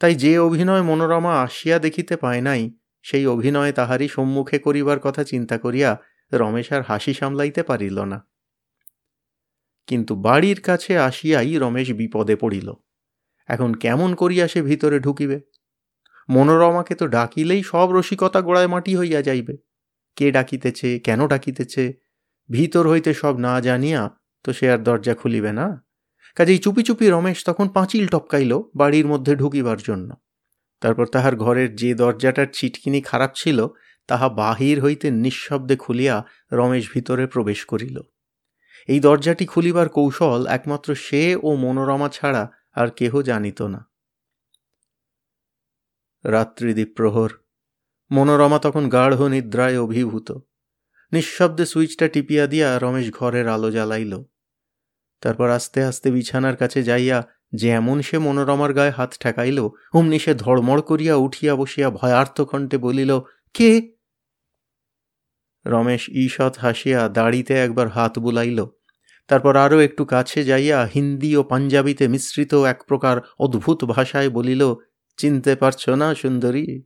তাই 0.00 0.14
যে 0.14 0.38
অভিনয় 0.38 0.82
মনোরমা 0.82 1.42
আসিয়া 1.42 1.78
দেখিতে 1.78 2.16
পায় 2.16 2.40
নাই 2.40 2.70
সেই 3.04 3.26
অভিনয় 3.26 3.72
তাহারই 3.72 4.08
সম্মুখে 4.08 4.58
করিবার 4.58 4.98
কথা 5.00 5.24
চিন্তা 5.24 5.58
করিয়া 5.58 5.98
রমেশ 6.32 6.72
আর 6.72 6.82
হাসি 6.82 7.14
সামলাইতে 7.14 7.62
পারিল 7.62 8.00
না। 8.04 8.26
কিন্তু 9.86 10.14
বাড়ির 10.16 10.60
কাছে 10.60 10.98
আসিয়াই 10.98 11.58
রমেশ 11.58 11.92
বিপদে 11.92 12.36
পড়িল। 12.36 12.72
এখন 13.48 13.74
কেমন 13.74 14.14
করিয়া 14.14 14.48
সে 14.48 14.62
ভিতরে 14.62 14.98
ঢুকিবে? 14.98 15.40
মনোরমাকে 16.28 16.94
তো 16.94 17.06
ডাকিলেই 17.06 17.62
সব 17.62 17.92
রসিকতা 17.92 18.40
গোড়ায় 18.40 18.68
মাটি 18.68 18.96
হইয়া 18.96 19.22
যাইবে। 19.22 19.56
কে 20.16 20.32
ডাকিতেছে, 20.32 20.98
কেন 20.98 21.26
ডাকিতেছে, 21.26 21.94
ভিতর 22.50 22.88
হইতে 22.88 23.14
সব 23.14 23.38
না 23.38 23.60
জানিয়া 23.60 24.10
তো 24.44 24.52
সে 24.52 24.70
আর 24.70 24.78
দরজা 24.78 25.14
খুলিবে 25.14 25.52
না। 25.52 25.66
কাজেই 26.36 26.58
চুপি 26.58 26.82
চুপি 26.82 27.10
রমেশ 27.10 27.44
তখন 27.44 27.68
পাঁচিল 27.68 28.06
টপকাইল 28.06 28.52
বাড়ির 28.76 29.06
মধ্যে 29.06 29.36
ঢুকিবার 29.36 29.78
জন্য। 29.78 30.23
তারপর 30.84 31.06
তাহার 31.06 31.36
ঘরের 31.36 31.76
যে 31.76 31.94
দরজাটার 31.94 32.46
ছিটকিনি 32.52 33.00
খারাপ 33.00 33.30
ছিল, 33.34 33.68
তাহা 34.06 34.28
বাহির 34.28 34.80
হইতে 34.80 35.10
নিঃশব্দে 35.10 35.76
খুলিয়া 35.76 36.24
রমেশ 36.52 36.90
ভিতরে 36.92 37.26
প্রবেশ 37.26 37.64
করিল। 37.64 38.00
এই 38.88 39.00
দরজাটি 39.00 39.46
খুলিবার 39.46 39.88
কৌশল 39.88 40.46
একমাত্র 40.46 40.94
সে 40.94 41.36
ও 41.42 41.56
মনোরমা 41.56 42.08
ছাড়া 42.08 42.50
আর 42.72 42.90
কেহ 42.90 43.22
জানিত 43.22 43.62
না। 43.62 43.90
রাত্রিদীপ 46.24 46.88
প্রহর 46.96 47.30
মনোরমা 48.10 48.58
তখন 48.58 48.88
গাঢ় 48.88 49.28
নিদ্রায় 49.28 49.78
অভিভূত। 49.78 50.32
নিঃশব্দে 51.12 51.66
সুইচটা 51.66 52.08
টিপিয়া 52.08 52.46
দিয়া 52.46 52.78
রমেশ 52.78 53.10
ঘরের 53.10 53.48
আলো 53.48 53.70
জ্বালাইল। 53.70 54.24
তারপর 55.20 55.50
আস্তে 55.50 55.84
আস্তে 55.84 56.10
বিছানার 56.10 56.56
কাছে 56.56 56.82
যাইয়া 56.82 57.18
যেমন 57.54 58.02
সে 58.02 58.18
মনোরমার 58.18 58.74
গায়ে 58.74 58.90
হাত 58.90 59.14
ঠেকাইল, 59.20 59.68
অমনি 59.92 60.18
সে 60.18 60.34
ধড়মড় 60.34 60.82
করিয়া 60.82 61.14
উঠিয়া 61.16 61.56
বসিয়া 61.56 61.90
ভয়ার্থ 61.90 62.40
কণ্ঠে 62.40 62.78
বলিল, 62.78 63.20
কে? 63.54 63.96
রমেশ 65.66 66.08
ঈষৎ 66.08 66.58
হাসিয়া 66.58 67.08
দাড়িতে 67.08 67.54
একবার 67.54 67.88
হাত 67.88 68.18
বুলাইল। 68.18 68.66
তারপর 69.28 69.56
আরও 69.56 69.80
একটু 69.80 70.04
কাছে 70.04 70.44
যাইয়া 70.44 70.84
হিন্দি 70.94 71.36
ও 71.36 71.42
পাঞ্জাবিতে 71.42 72.08
মিশ্রিত 72.08 72.54
এক 72.54 72.84
প্রকার 72.84 73.20
অদ্ভুত 73.38 73.84
ভাষায় 73.84 74.30
বলিল, 74.30 74.74
চিনতে 75.16 75.56
পারছ 75.56 75.88
না, 75.88 76.14
সুন্দরী? 76.14 76.82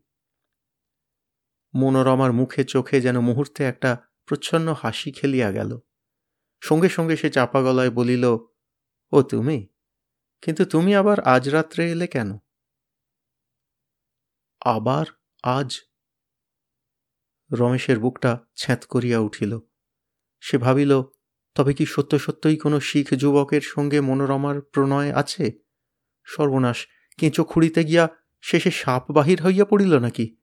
মনোরমার 1.74 2.32
মুখে 2.32 2.64
চোখে 2.64 3.00
যেন 3.00 3.20
মুহূর্তে 3.20 3.64
একটা 3.64 3.98
প্রচ্ছন্ন 4.26 4.72
হাসি 4.72 5.12
খেলিয়া 5.12 5.52
গেল। 5.52 5.78
সঙ্গে 6.62 6.88
সঙ্গে 6.88 7.16
সে 7.16 7.30
চাপা 7.30 7.62
গলায় 7.62 7.90
বলিল, 7.90 8.24
ও 9.12 9.22
তুমি? 9.22 9.66
কিন্তু 10.42 10.64
তুমি 10.64 10.94
আবার 10.94 11.20
আজ 11.20 11.48
রাত্রে 11.48 11.90
এলে 11.90 12.06
কেন? 12.06 12.38
আবার 14.60 15.06
আজ? 15.42 15.80
রমেশের 17.52 18.00
বুকটা 18.00 18.38
ছ্যাঁত 18.56 18.84
করিয়া 18.84 19.18
উঠিল। 19.18 19.58
সে 20.40 20.58
ভাবিল, 20.58 21.02
তবে 21.54 21.74
কি 21.74 21.86
সত্য 21.86 22.18
সত্যই 22.18 22.56
কোনো 22.56 22.80
শিখ 22.80 23.14
যুবকের 23.14 23.60
সঙ্গে 23.60 24.00
মনোরমার 24.00 24.60
প্রণয় 24.60 25.12
আছে? 25.12 25.52
সর্বনাশ, 26.24 26.86
কেঁচো 27.18 27.44
খুঁড়িতে 27.44 27.84
গিয়া 27.84 28.08
শেষে 28.42 28.70
সাপ 28.70 29.10
বাহির 29.10 29.42
হইয়া 29.42 29.64
পড়িল 29.64 29.98
নাকি? 29.98 30.36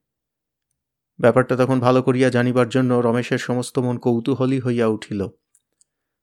ব্যাপারটা 1.20 1.56
তখন 1.56 1.80
ভালো 1.80 2.02
করিয়া 2.02 2.30
জানিবার 2.30 2.68
জন্য 2.68 2.94
রমেশের 2.94 3.38
সমস্ত 3.38 3.78
মন 3.78 3.98
কৌতূহলী 3.98 4.60
হইয়া 4.60 4.86
উঠিল। 4.86 5.28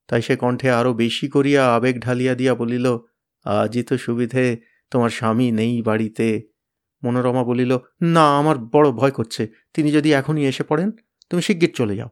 তাই 0.07 0.21
সে 0.21 0.35
কণ্ঠে 0.35 0.71
আরও 0.71 0.93
বেশি 0.93 1.27
করিয়া 1.27 1.75
আবেগ 1.75 1.99
ঢালিয়া 1.99 2.35
দিয়া 2.35 2.55
বলিল 2.55 2.97
আজই 3.45 3.83
তো 3.83 3.97
সুবিধে 3.97 4.61
তোমার 4.91 5.09
স্বামী 5.09 5.51
নেই 5.51 5.81
বাড়িতে। 5.81 6.49
মনোরমা 7.03 7.43
বলিল, 7.43 7.77
না, 8.01 8.37
আমার 8.37 8.57
বড় 8.57 8.91
ভয় 8.91 9.11
করছে। 9.11 9.47
তিনি 9.73 9.91
যদি 9.91 10.13
এখনই 10.13 10.45
এসে 10.47 10.63
পড়েন, 10.63 10.91
তুমি 11.29 11.41
শিগগির 11.41 11.73
চলে 11.75 11.95
যাও। 11.95 12.09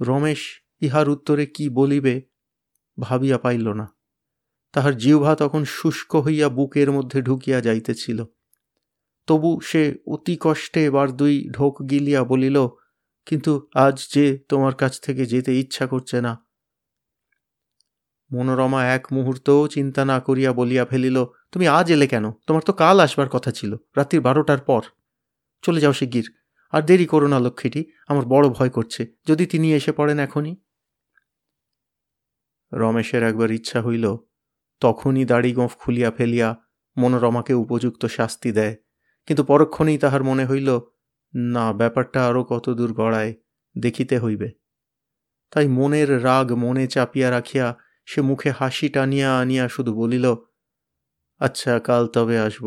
রমেশ 0.00 0.62
ইহার 0.80 1.08
উত্তরে 1.08 1.46
কি 1.46 1.68
বলিবে 1.68 2.22
ভাবিয়া 3.00 3.38
পাইল 3.38 3.68
না। 3.72 3.86
তাহার 4.72 4.96
জিহ্বা 4.96 5.36
তখন 5.36 5.64
শুষ্ক 5.64 6.16
হইয়া 6.16 6.48
বুকের 6.48 6.92
মধ্যে 6.92 7.22
ঢুকিয়া 7.22 7.60
যাইতেছিল। 7.60 8.24
তবু 9.26 9.60
সে 9.60 9.94
অতি 10.06 10.36
কষ্টে 10.40 10.84
এবার 10.84 11.12
দুই 11.12 11.48
ঢোক 11.50 11.82
গিলিয়া 11.90 12.24
বলিল, 12.24 12.68
কিন্তু 13.26 13.68
আজ 13.74 14.08
যে 14.14 14.38
তোমার 14.48 14.74
কাছ 14.74 15.00
থেকে 15.00 15.26
যেতে 15.26 15.58
ইচ্ছা 15.58 15.86
করছে 15.86 16.20
না 16.20 16.49
মনোরমা 18.32 18.86
এক 18.86 19.06
মুহূর্তও 19.12 19.66
চিন্তা 19.66 20.04
না 20.04 20.20
করিয়া 20.20 20.52
বলিয়া 20.52 20.84
ফেলিল, 20.84 21.24
তুমি 21.24 21.68
আজ 21.68 21.92
এলে 21.92 22.06
কেন? 22.06 22.30
তোমার 22.30 22.62
তো 22.62 22.72
কাল 22.72 23.00
আসবার 23.00 23.28
কথা 23.28 23.50
ছিল, 23.50 23.76
রাত্রির 23.96 24.20
বারোটার 24.20 24.58
পর। 24.58 24.82
চলে 25.62 25.80
যাও 25.80 25.92
শিগগির। 25.92 26.34
আর 26.70 26.82
দেরি 26.82 27.06
করো 27.06 27.26
না 27.26 27.38
লক্ষ্মীটি, 27.38 27.90
আমার 28.08 28.24
বড় 28.24 28.48
ভয় 28.48 28.70
করছে। 28.70 29.06
যদি 29.28 29.46
তিনি 29.46 29.74
এসে 29.74 29.92
পড়েন 29.92 30.18
এখনই? 30.18 30.56
রমেশের 32.72 33.22
একবার 33.22 33.50
ইচ্ছা 33.50 33.82
হইল, 33.82 34.16
তখনই 34.80 35.24
দাড়ি 35.24 35.52
গোঁফ 35.52 35.76
খুলিয়া 35.76 36.10
ফেলিয়া 36.10 36.56
মনোরমাকে 36.96 37.54
উপযুক্ত 37.54 38.06
শাস্তি 38.06 38.52
দেয়। 38.52 38.76
কিন্তু 39.26 39.44
পরক্ষণেই 39.44 39.98
তাহার 39.98 40.24
মনে 40.24 40.46
হইল, 40.46 40.80
না, 41.34 41.72
ব্যাপারটা 41.72 42.26
আরও 42.26 42.44
কত 42.44 42.70
দূর 42.70 42.92
গড়ায়, 42.92 43.34
দেখিতে 43.78 44.18
হইবে। 44.18 44.50
তাই 45.50 45.68
মনের 45.68 46.24
রাগ 46.24 46.52
মনে 46.52 46.86
চাপিয়া 46.86 47.30
রাখিয়া 47.30 47.76
সে 48.10 48.20
মুখে 48.20 48.50
হাসি 48.50 48.88
টানিয়া 48.88 49.40
আনিয়া 49.40 49.68
শুধু 49.68 49.94
বলিল 49.94 50.34
আচ্ছা 51.38 51.78
কাল 51.78 52.06
তবে 52.06 52.38
আসব। 52.38 52.66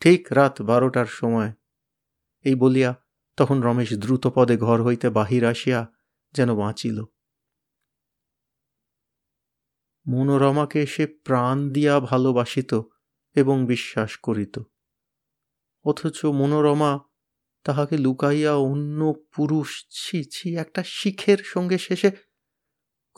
ঠিক, 0.00 0.28
রাত 0.30 0.62
বারোটার 0.62 1.06
সময়। 1.06 1.52
এই 2.44 2.54
বলিয়া 2.54 2.94
তখন 3.36 3.62
রমেশ 3.62 3.92
দ্রুত 3.92 4.26
পদে 4.26 4.56
ঘর 4.56 4.82
হইতে 4.82 5.10
বাহির 5.10 5.44
আসিয়া 5.44 5.92
যেন 6.32 6.54
বাঁচিল। 6.56 7.04
মনোরমাকে 10.06 10.86
সে 10.86 11.06
প্রাণ 11.06 11.70
দিয়া 11.70 12.00
ভালোবাসিত 12.00 12.80
এবং 13.34 13.66
বিশ্বাস 13.66 14.16
করিত। 14.16 14.58
অথচ 15.84 16.24
মনোরমা 16.24 16.98
তাহাকে 17.64 17.96
লুকাইয়া 17.96 18.54
অন্য 18.54 19.14
পুরুষ, 19.34 19.86
ছি 19.90 20.24
ছি, 20.24 20.56
একটা 20.56 20.82
শিখের 20.82 21.38
সঙ্গে 21.44 21.78
শেষে 21.78 22.27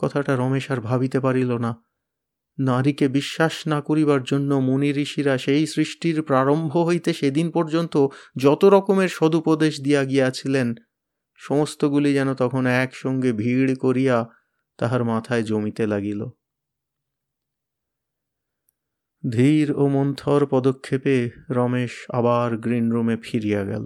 কথাটা 0.01 0.33
রমেশ 0.35 0.65
আর 0.71 0.79
ভাবিতে 0.81 1.19
পারিল 1.19 1.51
না। 1.57 1.71
নারীকে 2.57 3.05
বিশ্বাস 3.07 3.55
না 3.67 3.81
করিবার 3.81 4.21
জন্য 4.23 4.51
মুনি 4.67 4.89
ঋষিরা 4.93 5.37
সেই 5.37 5.63
সৃষ্টির 5.67 6.17
প্রারম্ভ 6.21 6.73
হইতে 6.77 7.13
সেদিন 7.13 7.47
পর্যন্ত 7.51 7.95
যত 8.37 8.61
রকমের 8.65 9.09
সদুপদেশ 9.09 9.73
দিয়া 9.81 10.01
গিয়াছিলেন, 10.03 10.67
সমস্তগুলি 11.39 12.09
যেন 12.13 12.29
তখন 12.33 12.63
একসঙ্গে 12.83 13.31
ভিড় 13.33 13.75
করিয়া 13.75 14.17
তাহার 14.79 15.01
মাথায় 15.03 15.43
জমিতে 15.43 15.83
লাগিল। 15.87 16.21
ধীর 19.23 19.67
ও 19.71 19.83
মন্থর 19.87 20.41
পদক্ষেপে 20.45 21.17
রমেশ 21.49 21.93
আবার 22.09 22.49
গ্রিন 22.57 22.85
রুমে 22.91 23.15
ফিরিয়া 23.17 23.61
গেল। 23.63 23.85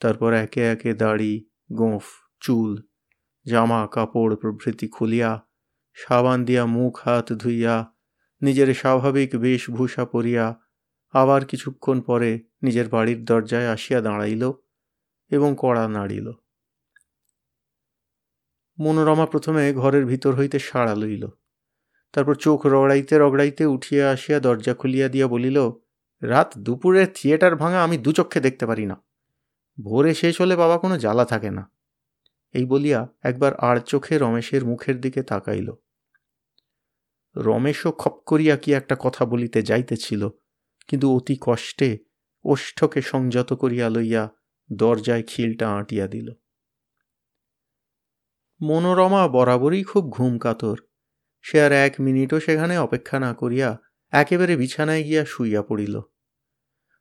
তারপর 0.00 0.30
একে 0.44 0.62
একে 0.68 0.90
দাড়ি, 0.94 1.34
গোঁফ, 1.72 2.06
চুল 2.40 2.70
জামা, 3.46 3.86
কাপড়, 3.86 4.36
প্রভৃতি 4.36 4.88
খুলিয়া, 4.88 5.46
সাবান 5.94 6.44
দিয়া 6.44 6.66
মুখ, 6.66 7.00
হাত 7.04 7.32
ধুইয়া, 7.32 7.94
নিজের 8.42 8.74
স্বাভাবিক 8.74 9.36
বেশভূষা 9.36 10.04
পরিয়া, 10.04 10.60
আবার 11.12 11.44
কিছুক্ষণ 11.44 12.00
পরে 12.00 12.40
নিজের 12.62 12.88
বাড়ির 12.88 13.24
দরজায় 13.24 13.68
আসিয়া 13.68 14.00
দাঁড়াইল 14.00 14.52
এবং 15.30 15.54
কড়া 15.58 15.88
নাড়িল। 15.88 16.32
মনোরমা 18.78 19.26
প্রথমে 19.26 19.72
ঘরের 19.72 20.06
ভিতর 20.06 20.34
হইতে 20.34 20.58
সাড়া 20.58 20.94
লইল। 20.94 21.26
তারপর 22.12 22.34
চোখ 22.34 22.66
রগড়াইতে 22.66 23.18
রগড়াইতে 23.18 23.66
উঠিয়া 23.66 24.10
আসিয়া 24.10 24.40
দরজা 24.40 24.74
খুলিয়া 24.74 25.08
দিয়া 25.08 25.26
বলিল, 25.26 25.70
রাত 26.22 26.58
দুপুরে 26.58 27.06
থিয়েটার 27.06 27.56
ভাঙা 27.56 27.84
আমি 27.84 27.98
দুচক্ষে 27.98 28.40
দেখতে 28.40 28.66
পারি 28.66 28.86
না। 28.86 29.04
ভোরে 29.80 30.14
শেষ 30.14 30.40
হলে 30.40 30.56
বাবা 30.56 30.78
কোনো 30.78 30.98
জ্বালা 30.98 31.24
থাকে 31.24 31.50
না। 31.50 31.70
এই 32.54 32.64
বলিয়া 32.64 33.08
একবার 33.22 33.54
আর 33.54 33.76
চোখে 33.80 34.18
রমেশের 34.18 34.64
মুখের 34.64 35.00
দিকে 35.00 35.22
তাকাইল। 35.22 35.72
রমেশও 37.36 37.92
খপ 37.92 38.16
করিয়া 38.26 38.56
কি 38.56 38.74
একটা 38.74 38.96
কথা 39.00 39.24
বলিতে 39.24 39.62
যাইতেছিল, 39.62 40.28
কিন্তু 40.88 41.16
অতি 41.16 41.36
কষ্টে 41.40 41.98
ওষ্ঠকে 42.44 43.02
সংযত 43.02 43.52
করিয়া 43.52 43.88
লইয়া 43.90 44.30
দরজায় 44.72 45.22
খিলটা 45.22 45.66
আঁটিয়া 45.76 46.06
দিল। 46.06 46.28
মনোরমা 48.60 49.28
বরাবরই 49.28 49.82
খুব 49.82 50.10
ঘুম 50.10 50.38
কাতর, 50.38 50.76
সে 51.42 51.62
আর 51.62 51.72
এক 51.72 51.92
মিনিটও 52.00 52.40
সেখানে 52.40 52.78
অপেক্ষা 52.78 53.18
না 53.18 53.34
করিয়া 53.34 53.78
একেবারে 54.12 54.56
বিছানায় 54.56 55.02
গিয়া 55.02 55.24
শুইয়া 55.24 55.62
পড়িল। 55.62 56.00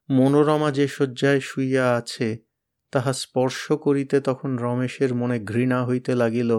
মনোরমা 0.10 0.72
যে 0.72 0.88
শয্যায় 0.88 1.40
শুইয়া 1.40 1.86
আছে 1.96 2.51
তাহা 2.94 3.14
স্পর্শ 3.14 3.72
করিতে 3.72 4.22
তখন 4.22 4.58
রমেশের 4.58 5.16
মনে 5.16 5.40
ঘৃণা 5.40 5.86
হইতে 5.86 6.16
লাগিল, 6.16 6.52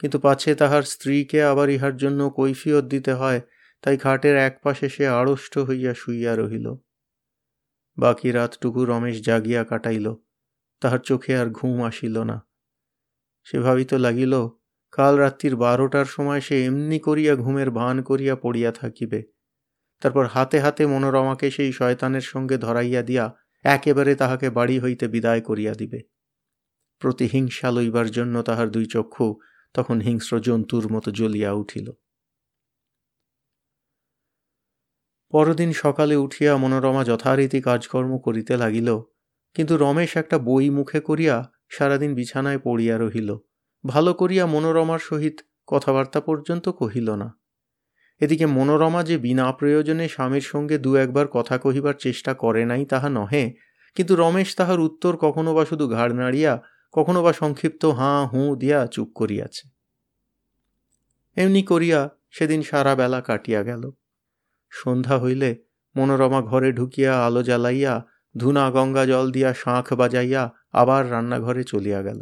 কিন্তু 0.00 0.18
পাছে 0.18 0.54
তাহার 0.54 0.82
স্ত্রীকে 0.82 1.38
আবার 1.44 1.68
ইহার 1.70 1.96
জন্য 1.96 2.30
কৈফিয়ত 2.30 2.84
দিতে 2.84 3.12
হয়, 3.12 3.40
তাই 3.84 3.96
ঘাটের 3.96 4.36
এক 4.36 4.54
পাশে 4.62 4.88
সে 4.88 5.08
আড়ষ্ট 5.08 5.58
হইয়া 5.58 5.94
শুইয়া 5.94 6.36
রহিল। 6.36 6.66
বাকি 7.98 8.28
রাতটুকু 8.32 8.84
রমেশ 8.84 9.16
জাগিয়া 9.22 9.64
কাটাইল, 9.64 10.06
তাহার 10.80 10.98
চোখে 10.98 11.32
আর 11.36 11.48
ঘুম 11.50 11.76
আসিল 11.82 12.16
না। 12.22 12.36
সে 13.46 13.58
ভাবিত 13.58 13.92
লাগিল, 13.94 14.34
কাল 14.92 15.14
রাত্রির 15.16 15.56
বারোটার 15.56 16.04
সময় 16.04 16.40
সে 16.40 16.66
এমনি 16.66 16.98
করিয়া 16.98 17.34
ঘুমের 17.34 17.70
ভান 17.70 18.02
করিয়া 18.02 18.36
পড়িয়া 18.36 18.72
থাকিবে। 18.72 19.20
তারপর 20.00 20.26
হাতে 20.26 20.58
হাতে 20.60 20.82
মনোরমাকে 20.86 21.50
সেই 21.50 21.72
শয়তানের 21.72 22.22
সঙ্গে 22.22 22.58
ধরাইয়া 22.58 23.02
দিয়া 23.02 23.24
একেবারে 23.64 24.14
তাহাকে 24.14 24.50
বাড়ি 24.50 24.80
হইতে 24.80 25.08
বিদায় 25.08 25.40
করিয়া 25.40 25.74
দিবে। 25.74 26.00
প্রতিহিংসা 26.98 27.70
লইবার 27.70 28.10
জন্য 28.10 28.42
তাহার 28.42 28.70
দুই 28.70 28.86
চক্ষু 28.86 29.40
তখন 29.74 30.00
হিংস্র 30.00 30.40
জন্তুর 30.40 30.92
মতো 30.92 31.10
জ্বলিয়া 31.10 31.52
উঠিল। 31.52 31.92
পরদিন 35.32 35.72
সকালে 35.72 36.16
উঠিয়া 36.16 36.56
মনোরমা 36.56 37.04
যথারীতি 37.04 37.60
কাজকর্ম 37.60 38.18
করিতে 38.18 38.56
লাগিল, 38.56 39.00
কিন্তু 39.54 39.76
রমেশ 39.76 40.16
একটা 40.16 40.38
বই 40.38 40.70
মুখে 40.70 41.00
করিয়া 41.00 41.52
সারাদিন 41.68 42.14
বিছানায় 42.14 42.58
পড়িয়া 42.58 42.98
রহিল। 42.98 43.36
ভালো 43.84 44.14
করিয়া 44.14 44.46
মনোরমার 44.46 44.98
সহিত 44.98 45.40
কথাবার্তা 45.66 46.20
পর্যন্ত 46.20 46.68
কহিল 46.68 47.10
না। 47.14 47.41
এদিকে 48.22 48.46
মনোরমা 48.46 49.02
যে 49.02 49.18
বিনা 49.18 49.52
প্রয়োজনে 49.52 50.08
স্বামীর 50.08 50.40
সঙ্গে 50.40 50.78
দু 50.78 50.96
একবার 50.96 51.28
কথা 51.28 51.58
কহিবার 51.58 51.94
চেষ্টা 51.94 52.34
করে 52.34 52.64
নাই 52.64 52.84
তাহা 52.84 53.08
নহে, 53.08 53.44
কিন্তু 53.94 54.16
রমেশ 54.16 54.54
তাহার 54.54 54.80
উত্তর 54.80 55.16
কখনো 55.16 55.54
বা 55.54 55.64
শুধু 55.64 55.88
ঘাড় 55.88 56.14
নাড়িয়া, 56.14 56.62
কখনো 56.92 57.22
বা 57.22 57.32
সংক্ষিপ্ত 57.32 57.84
হাঁ, 57.84 58.26
হুঁ 58.26 58.56
দিয়া 58.56 58.86
চুপ 58.86 59.08
করিয়াছে। 59.14 59.68
এমনি 61.36 61.62
করিয়া 61.62 62.10
সেদিন 62.30 62.62
সারা 62.62 62.94
বেলা 62.94 63.20
কাটিয়া 63.20 63.62
গেল। 63.62 63.90
সন্ধ্যা 64.70 65.18
হইলে 65.18 65.50
মনোরমা 65.96 66.42
ঘরে 66.42 66.72
ঢুকিয়া 66.72 67.26
আলো 67.26 67.42
জ্বালাইয়া, 67.42 67.94
ধুনা 68.36 68.70
গঙ্গা 68.70 69.06
জল 69.06 69.30
দিয়া 69.30 69.54
শাঁখ 69.54 69.92
বাজাইয়া 69.92 70.42
আবার 70.72 71.10
রান্নাঘরে 71.10 71.64
চলিয়া 71.64 72.02
গেল। 72.02 72.20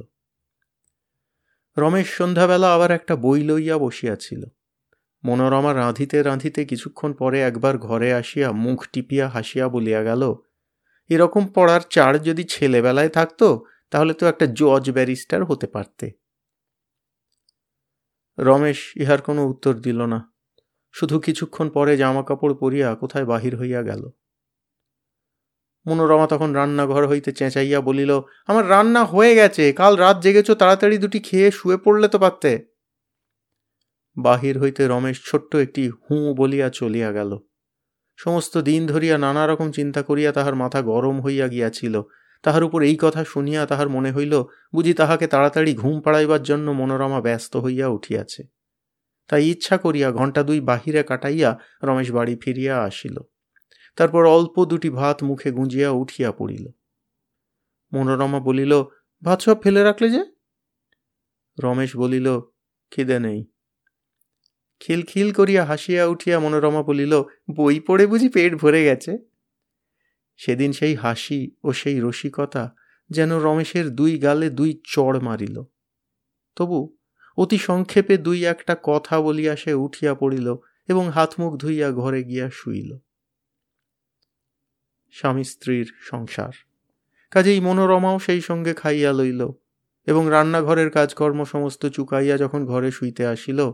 রমেশ 1.76 2.08
সন্ধ্যাবেলা 2.14 2.74
আবার 2.74 2.90
একটা 2.90 3.16
বই 3.16 3.40
লইয়া 3.42 3.78
বসিয়াছিল। 3.78 4.42
মনোরমা 5.24 5.74
রাঁধিতে 5.74 6.22
রাঁধিতে 6.22 6.64
কিছুক্ষণ 6.64 7.12
পরে 7.12 7.40
একবার 7.40 7.78
ঘরে 7.78 8.14
আসিয়া 8.14 8.52
মুখ 8.52 8.88
টিপিয়া 8.92 9.28
হাসিয়া 9.28 9.68
বলিয়া 9.68 10.02
গেল, 10.02 10.34
এরকম 11.08 11.46
পড়ার 11.46 11.80
চার 11.90 12.22
যদি 12.22 12.44
ছেলেবেলায় 12.44 13.08
থাকতো, 13.08 13.64
তাহলে 13.90 14.14
তো 14.14 14.26
একটা 14.26 14.46
জজ 14.46 14.90
ব্যারিস্টার 14.90 15.44
হতে 15.44 15.66
পারতে 15.66 16.10
রমেশ 18.38 18.92
ইহার 18.96 19.22
কোনো 19.22 19.46
উত্তর 19.46 19.74
দিল 19.74 20.02
না। 20.02 20.32
শুধু 20.92 21.18
কিছুক্ষণ 21.18 21.70
পরে 21.70 21.96
জামা 21.96 22.22
কাপড় 22.22 22.54
পরিয়া 22.54 22.94
কোথায় 22.94 23.24
বাহির 23.24 23.56
হইয়া 23.56 23.82
গেল। 23.82 24.10
মনোরমা 25.86 26.26
তখন 26.26 26.52
রান্নাঘর 26.52 27.06
হইতে 27.06 27.32
চেঁচাইয়া 27.32 27.80
বলিল, 27.80 28.20
আমার 28.46 28.70
রান্না 28.70 29.04
হয়ে 29.04 29.34
গেছে, 29.34 29.72
কাল 29.72 29.96
রাত 29.96 30.22
জেগেছ, 30.22 30.50
তাড়াতাড়ি 30.50 30.98
দুটি 30.98 31.20
খেয়ে 31.20 31.50
শুয়ে 31.50 31.76
পড়লে 31.76 32.08
তো 32.08 32.18
পারতে। 32.18 32.69
বাহির 34.18 34.58
হইতে 34.58 34.88
রমেশ 34.88 35.22
ছোট্ট 35.24 35.56
একটি 35.56 35.88
হুঁ 35.88 36.34
বলিয়া 36.34 36.70
চলিয়া 36.70 37.12
গেল। 37.12 37.38
সমস্ত 38.16 38.58
দিন 38.58 38.86
ধরিয়া 38.86 39.18
নানা 39.18 39.46
রকম 39.46 39.70
চিন্তা 39.70 40.02
করিয়া 40.02 40.32
তাহার 40.32 40.54
মাথা 40.54 40.82
গরম 40.82 41.20
হইয়া 41.20 41.48
গিয়াছিল। 41.48 42.02
তাহার 42.42 42.64
উপর 42.64 42.82
এই 42.82 42.98
কথা 43.00 43.24
শুনিয়া 43.24 43.66
তাহার 43.66 43.88
মনে 43.88 44.12
হইল, 44.12 44.42
বুঝি 44.74 44.94
তাহাকে 44.94 45.26
তাড়াতাড়ি 45.26 45.74
ঘুম 45.74 46.00
পাড়াইবার 46.00 46.42
জন্য 46.42 46.70
মনোরমা 46.70 47.20
ব্যস্ত 47.20 47.56
হইয়া 47.56 47.88
উঠিয়াছে। 47.88 48.44
তাই 49.28 49.46
ইচ্ছা 49.46 49.78
করিয়া 49.78 50.12
ঘণ্টা 50.12 50.42
দুই 50.42 50.60
বাহিরে 50.60 51.02
কাটাইয়া 51.02 51.58
রমেশ 51.82 52.12
বাড়ি 52.12 52.36
ফিরিয়া 52.36 52.82
আসিল। 52.82 53.16
তারপর 53.96 54.26
অল্প 54.26 54.64
দুটি 54.64 54.90
ভাত 54.90 55.22
মুখে 55.22 55.50
গুঁজিয়া 55.50 55.90
উঠিয়া 55.90 56.32
পড়িল। 56.32 56.68
মনোরমা 57.92 58.40
বলিল, 58.40 58.82
ভাত 59.24 59.40
সব 59.40 59.62
ফেলে 59.62 59.84
রাখলে 59.84 60.10
যে? 60.10 60.24
রমেশ 61.62 61.96
বলিল, 61.96 62.40
খিদে 62.90 63.18
নেই। 63.18 63.49
খিলখিল 64.80 65.32
করিয়া 65.32 65.64
হাসিয়া 65.64 66.06
উঠিয়া 66.06 66.40
মনোরমা 66.40 66.82
বলিল, 66.82 67.22
বই 67.56 67.80
পড়ে 67.80 68.06
বুঝি 68.06 68.28
পেট 68.28 68.54
ভরে 68.54 68.84
গেছে? 68.84 69.18
সেদিন 70.36 70.72
সেই 70.72 70.94
হাসি 70.94 71.50
ও 71.64 71.72
সেই 71.72 72.00
রসিকতা 72.00 72.74
যেন 73.10 73.38
রমেশের 73.38 73.90
দুই 73.90 74.18
গালে 74.18 74.50
দুই 74.50 74.80
চড় 74.84 75.20
মারিল। 75.20 75.62
তবু 76.56 76.96
অতি 77.36 77.58
সংক্ষেপে 77.58 78.18
দুই 78.18 78.44
একটা 78.44 78.76
কথা 78.82 79.20
বলিয়া 79.20 79.56
সে 79.56 79.74
উঠিয়া 79.74 80.14
পড়িল 80.14 80.56
এবং 80.88 81.10
হাত 81.10 81.34
মুখ 81.38 81.56
ধুইয়া 81.56 81.90
ঘরে 81.90 82.24
গিয়া 82.24 82.50
শুইল। 82.50 82.98
স্বামী 85.10 85.44
স্ত্রীর 85.44 85.92
সংসার। 86.00 86.52
কাজেই 87.30 87.60
মনোরমাও 87.60 88.18
সেই 88.18 88.40
সঙ্গে 88.40 88.74
খাইয়া 88.74 89.12
লইল 89.12 89.52
এবং 90.06 90.26
রান্নাঘরের 90.30 90.90
কাজকর্ম 90.90 91.44
সমস্ত 91.44 91.86
চুকাইয়া 91.86 92.36
যখন 92.36 92.66
ঘরে 92.66 92.90
শুইতে 92.90 93.26
আসিল 93.26 93.72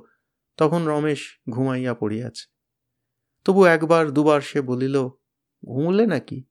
তখন 0.56 0.84
রমেশ 0.84 1.40
ঘুমাইয়া 1.50 1.94
পড়িয়াছে। 1.94 2.46
তবু 3.44 3.64
একবার 3.64 4.10
দুবার 4.10 4.40
সে 4.40 4.60
বলিল, 4.60 5.08
ঘুমলে 5.64 6.06
নাকি? 6.06 6.44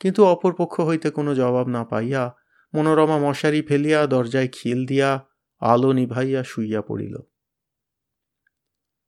কিন্তু 0.00 0.24
অপর 0.24 0.54
পক্ষ 0.54 0.80
হইতে 0.80 1.10
কোনো 1.10 1.34
জবাব 1.34 1.68
না 1.68 1.84
পাইয়া 1.84 2.36
মনোরমা 2.74 3.18
মশারি 3.18 3.62
ফেলিয়া 3.62 4.06
দরজায় 4.06 4.48
খিল 4.52 4.86
দিয়া 4.86 5.26
আলো 5.60 5.92
নিভাইয়া 5.92 6.44
শুইয়া 6.44 6.82
পড়িল। 6.82 7.18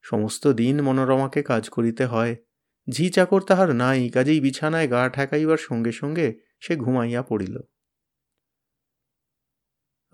সমস্ত 0.03 0.47
দিন 0.49 0.83
মনোরমাকে 0.83 1.43
কাজ 1.43 1.69
করিতে 1.69 2.07
হয়, 2.07 2.37
ঝি 2.91 3.11
চাকর 3.11 3.41
তাহার 3.41 3.75
নাই, 3.75 4.11
কাজেই 4.11 4.41
বিছানায় 4.41 4.89
গা 4.89 5.09
ঠেকাইবার 5.09 5.57
সঙ্গে 5.57 5.93
সঙ্গে 5.93 6.41
সে 6.61 6.77
ঘুমাইয়া 6.77 7.23
পড়িল। 7.23 7.61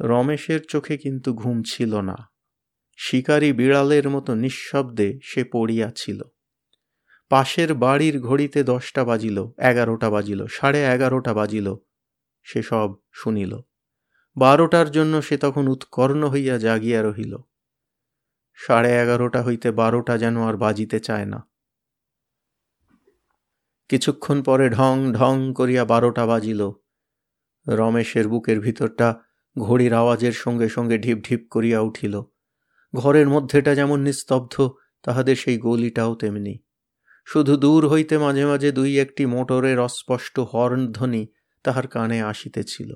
রমেশের 0.00 0.60
চোখে 0.68 0.96
কিন্তু 0.96 1.34
ঘুম 1.34 1.62
ছিল 1.66 2.00
না। 2.00 2.35
শিকারী 2.96 3.52
বিড়ালের 3.52 4.10
মতো 4.10 4.34
নিঃশব্দে 4.34 5.20
সে 5.22 5.44
পড়িয়াছিল। 5.44 6.22
পাশের 7.28 7.74
বাড়ির 7.74 8.20
ঘড়িতে 8.20 8.64
দশটা 8.64 9.04
বাজিল, 9.04 9.46
এগারোটা 9.58 10.10
বাজিল, 10.10 10.46
সাড়ে 10.46 10.84
এগারোটা 10.84 11.34
বাজিল, 11.34 11.76
সে 12.42 12.62
সব 12.62 12.94
শুনিল। 13.12 13.58
বারোটার 14.36 14.90
জন্য 14.90 15.22
সে 15.22 15.38
তখন 15.38 15.68
উৎকর্ণ 15.68 16.28
হইয়া 16.28 16.58
জাগিয়া 16.58 17.02
রহিল। 17.02 17.36
সাড়ে 18.54 18.90
এগারোটা 18.92 19.42
হইতে 19.42 19.70
বারোটা 19.70 20.18
যেন 20.18 20.42
আর 20.42 20.56
বাজিতে 20.56 21.00
চায় 21.00 21.24
না। 21.24 21.48
কিছুক্ষণ 23.88 24.42
পরে 24.42 24.68
ঢং 24.70 25.12
ঢং 25.12 25.52
করিয়া 25.52 25.84
বারোটা 25.84 26.26
বাজিল। 26.26 26.70
রমেশের 27.68 28.28
বুকের 28.28 28.60
ভিতরটা 28.60 29.20
ঘড়ির 29.58 29.94
আওয়াজের 29.94 30.32
সঙ্গে 30.32 30.68
সঙ্গে 30.68 30.98
ঢিপ 30.98 31.18
ঢিপ 31.24 31.40
করিয়া 31.50 31.80
উঠিল। 31.80 32.22
ঘরের 32.96 33.28
মধ্যেটা 33.28 33.74
যেমন 33.74 34.00
নিস্তব্ধ, 34.00 34.70
তাহাদের 35.02 35.36
সেই 35.36 35.58
গলিটাও 35.58 36.14
তেমনি। 36.14 36.58
শুধু 37.26 37.56
দূর 37.56 37.88
হইতে 37.88 38.18
মাঝে 38.18 38.44
মাঝে 38.46 38.72
দুই 38.72 39.00
একটি 39.00 39.26
মোটরের 39.26 39.78
অস্পষ্ট 39.80 40.40
হর্ন 40.40 40.92
ধ্বনি 40.92 41.26
তাহার 41.62 41.88
কানে 41.88 42.22
আসিতেছিল। 42.22 42.94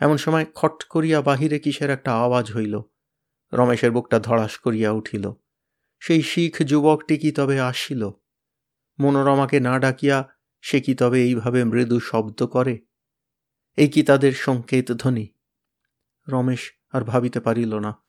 এমন 0.00 0.16
সময় 0.16 0.46
খট 0.54 0.84
করিয়া 0.84 1.22
বাহিরে 1.22 1.58
কিসের 1.58 1.90
একটা 1.90 2.12
আওয়াজ 2.12 2.52
হইল। 2.52 2.80
রমেশের 3.52 3.90
বুকটা 3.90 4.18
ধড়াস 4.18 4.58
করিয়া 4.58 4.90
উঠিল। 4.90 5.32
সেই 6.00 6.22
শিখ 6.22 6.62
যুবকটি 6.62 7.18
কি 7.18 7.32
তবে 7.32 7.60
আসিল? 7.60 8.10
মনোরমাকে 8.98 9.60
না 9.60 9.78
ডাকিয়া 9.78 10.28
সে 10.60 10.80
কি 10.80 10.94
তবে 10.94 11.22
এইভাবে 11.22 11.64
মৃদু 11.64 12.00
শব্দ 12.00 12.46
করে? 12.46 12.78
এই 13.76 13.88
কি 13.88 14.02
তাদের 14.02 14.32
সংকেত 14.32 14.92
ধ্বনি? 14.92 15.34
রমেশ 16.28 16.72
আর 16.92 17.04
ভাবিতে 17.04 17.40
পারিল 17.40 17.78
না। 17.78 18.05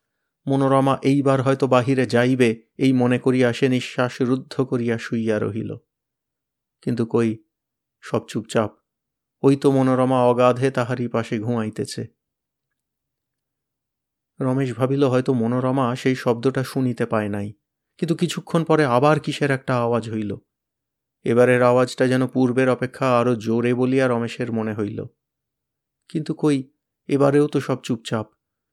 মনোরমা 0.48 0.96
এইবার 1.04 1.40
হয়তো 1.42 1.66
বাহিরে 1.68 2.06
যাইবে, 2.06 2.50
এই 2.78 2.92
মনে 2.94 3.18
করিয়া 3.20 3.48
সে 3.54 3.66
নিঃশ্বাস 3.70 4.14
রুদ্ধ 4.22 4.54
করিয়া 4.62 4.96
শুইয়া 4.98 5.38
রহিল। 5.40 5.72
কিন্তু 6.84 7.04
কই, 7.06 7.30
সব 8.04 8.22
চুপচাপ, 8.28 8.72
ওই 9.44 9.56
তো 9.56 9.68
মনোরমা 9.72 10.20
অগাধে 10.24 10.68
তাহারই 10.72 11.08
পাশে 11.08 11.36
ঘুমাইতেছে। 11.40 12.04
রমেশ 14.40 14.70
ভাবিল 14.74 15.04
হয়তো 15.04 15.32
মনোরমা 15.34 15.96
সেই 15.96 16.16
শব্দটা 16.16 16.62
শুনিতে 16.64 17.06
পায় 17.06 17.30
নাই, 17.30 17.48
কিন্তু 18.00 18.14
কিছুক্ষণ 18.16 18.62
পরে 18.64 18.84
আবার 18.88 19.18
কিসের 19.20 19.52
একটা 19.52 19.74
আওয়াজ 19.76 20.04
হইল। 20.10 20.32
এবারের 21.26 21.62
আওয়াজটা 21.64 22.04
যেন 22.08 22.24
পূর্বের 22.28 22.70
অপেক্ষা 22.70 23.08
আরও 23.20 23.34
জোরে 23.36 23.72
বলিয়া 23.74 24.06
রমেশের 24.08 24.50
মনে 24.52 24.74
হইল। 24.74 25.00
কিন্তু 26.10 26.32
কই, 26.34 26.58
এবারেও 27.10 27.46
তো 27.48 27.60
সব 27.60 27.78
চুপচাপ 27.84 28.28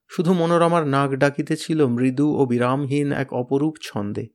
শুধু 0.09 0.35
মনোরমার 0.35 0.87
নাক 0.87 1.11
ডাকিতেছিল 1.11 1.87
মৃদু 1.87 2.37
ও 2.37 2.47
বিরামহীন 2.47 3.13
এক 3.13 3.33
অপরূপ 3.33 3.75
ছন্দে। 3.83 4.27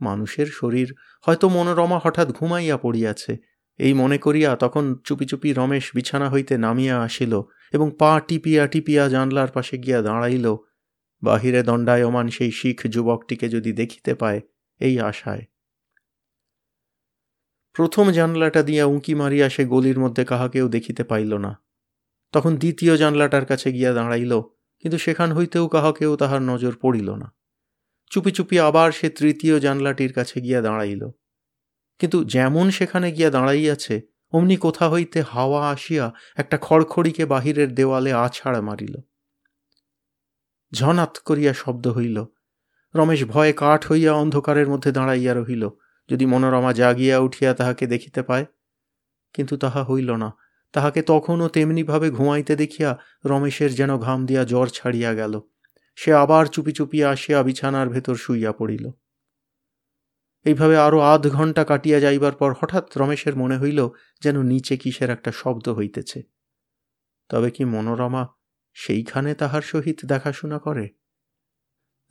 মানুষের 0.00 0.46
শরীর 0.46 0.94
হয়তো 1.26 1.48
মনোরমা 1.48 2.00
হঠাৎ 2.04 2.28
ঘুমাইয়া 2.28 2.76
পড়িয়াছে। 2.76 3.36
এই 3.78 3.92
মনে 3.92 4.18
করিয়া 4.18 4.56
তখন 4.56 4.94
চুপি 5.04 5.26
চুপি 5.26 5.52
রমেশ 5.52 5.90
বিছানা 5.94 6.30
হইতে 6.30 6.58
নামিয়া 6.58 7.02
আসিল 7.02 7.42
এবং 7.72 7.92
পা 7.98 8.20
টিপিয়া 8.28 8.66
টিপিয়া 8.66 9.08
জানলার 9.08 9.48
পাশে 9.48 9.78
গিয়া 9.78 10.02
দাঁড়াইল। 10.02 10.56
বাহিরে 11.22 11.62
দণ্ডায়মান 11.62 12.28
সেই 12.28 12.50
শিখ 12.50 12.86
যুবকটিকে 12.86 13.48
যদি 13.48 13.72
দেখিতে 13.72 14.14
পায়, 14.14 14.40
এই 14.78 15.00
আশায়। 15.00 15.44
প্রথম 17.72 18.10
জানলাটা 18.10 18.62
দিয়া 18.62 18.84
উঁকি 18.84 19.14
মারিয়া 19.14 19.48
সে 19.48 19.64
গলির 19.64 19.98
মধ্যে 19.98 20.24
কাহাকেও 20.24 20.68
দেখিতে 20.68 21.04
পাইল 21.04 21.34
না। 21.36 21.62
তখন 22.32 22.56
দ্বিতীয় 22.56 22.96
জানলাটার 22.96 23.44
কাছে 23.44 23.72
গিয়া 23.72 23.92
দাঁড়াইল, 23.92 24.40
কিন্তু 24.78 24.98
সেখান 24.98 25.32
হইতেও 25.32 25.68
কাহাকেও 25.68 26.16
তাহার 26.16 26.42
নজর 26.42 26.72
পড়িল 26.82 27.14
না। 27.14 27.32
চুপি 28.10 28.30
চুপি 28.30 28.60
আবার 28.60 28.92
সে 28.92 29.10
তৃতীয় 29.10 29.60
জানলাটির 29.60 30.12
কাছে 30.12 30.40
গিয়া 30.40 30.60
দাঁড়াইল। 30.60 31.10
কিন্তু 31.98 32.24
যেমন 32.24 32.70
সেখানে 32.70 33.12
গিয়া 33.12 33.30
দাঁড়াইয়াছে, 33.30 34.00
অমনি 34.32 34.56
কোথা 34.56 34.90
হইতে 34.90 35.22
হাওয়া 35.22 35.70
আসিয়া 35.70 36.12
একটা 36.36 36.58
খড়খড়িকে 36.60 37.26
বাহিরের 37.26 37.74
দেওয়ালে 37.74 38.12
আছাড় 38.12 38.60
মারিল। 38.60 38.96
ঝনাত 40.74 41.18
করিয়া 41.24 41.52
শব্দ 41.52 41.88
হইল। 41.88 42.24
রমেশ 42.94 43.24
ভয়ে 43.24 43.52
কাঠ 43.52 43.90
হইয়া 43.90 44.12
অন্ধকারের 44.12 44.68
মধ্যে 44.68 44.92
দাঁড়াইয়া 44.92 45.34
রহিল, 45.34 45.68
যদি 46.08 46.26
মনোরমা 46.26 46.72
জাগিয়া 46.72 47.18
উঠিয়া 47.18 47.54
তাহাকে 47.54 47.86
দেখিতে 47.86 48.22
পায়। 48.22 48.46
কিন্তু 49.34 49.56
তাহা 49.56 49.84
হইল 49.84 50.10
না। 50.16 50.32
তাহাকে 50.72 51.02
তখনও 51.02 51.48
তেমনিভাবে 51.48 52.10
ঘুমাইতে 52.10 52.56
দেখিয়া 52.56 52.98
রমেশের 53.26 53.74
যেন 53.74 53.98
ঘাম 53.98 54.26
দিয়া 54.26 54.44
জ্বর 54.44 54.66
ছাড়িয়া 54.66 55.14
গেল। 55.14 55.40
সে 55.96 56.14
আবার 56.14 56.46
চুপি 56.46 56.72
চুপি 56.72 57.04
আসিয়া 57.04 57.42
বিছানার 57.42 57.88
ভেতর 57.88 58.14
শুইয়া 58.14 58.52
পড়িল। 58.52 58.90
এইভাবে 60.44 60.76
আরও 60.76 61.00
আধ 61.00 61.28
ঘণ্টা 61.28 61.64
কাটিয়া 61.64 62.00
যাইবার 62.00 62.32
পর 62.32 62.54
হঠাৎ 62.60 62.98
রমেশের 62.98 63.36
মনে 63.36 63.58
হইল 63.58 63.88
যেন 64.22 64.42
নিচে 64.42 64.76
কিসের 64.76 65.10
একটা 65.10 65.32
শব্দ 65.32 65.68
হইতেছে। 65.68 66.22
তবে 67.28 67.50
কি 67.50 67.64
মনোরমা 67.64 68.28
সেইখানে 68.74 69.34
তাহার 69.34 69.62
সহিত 69.62 70.04
দেখাশোনা 70.04 70.58
করে? 70.58 70.88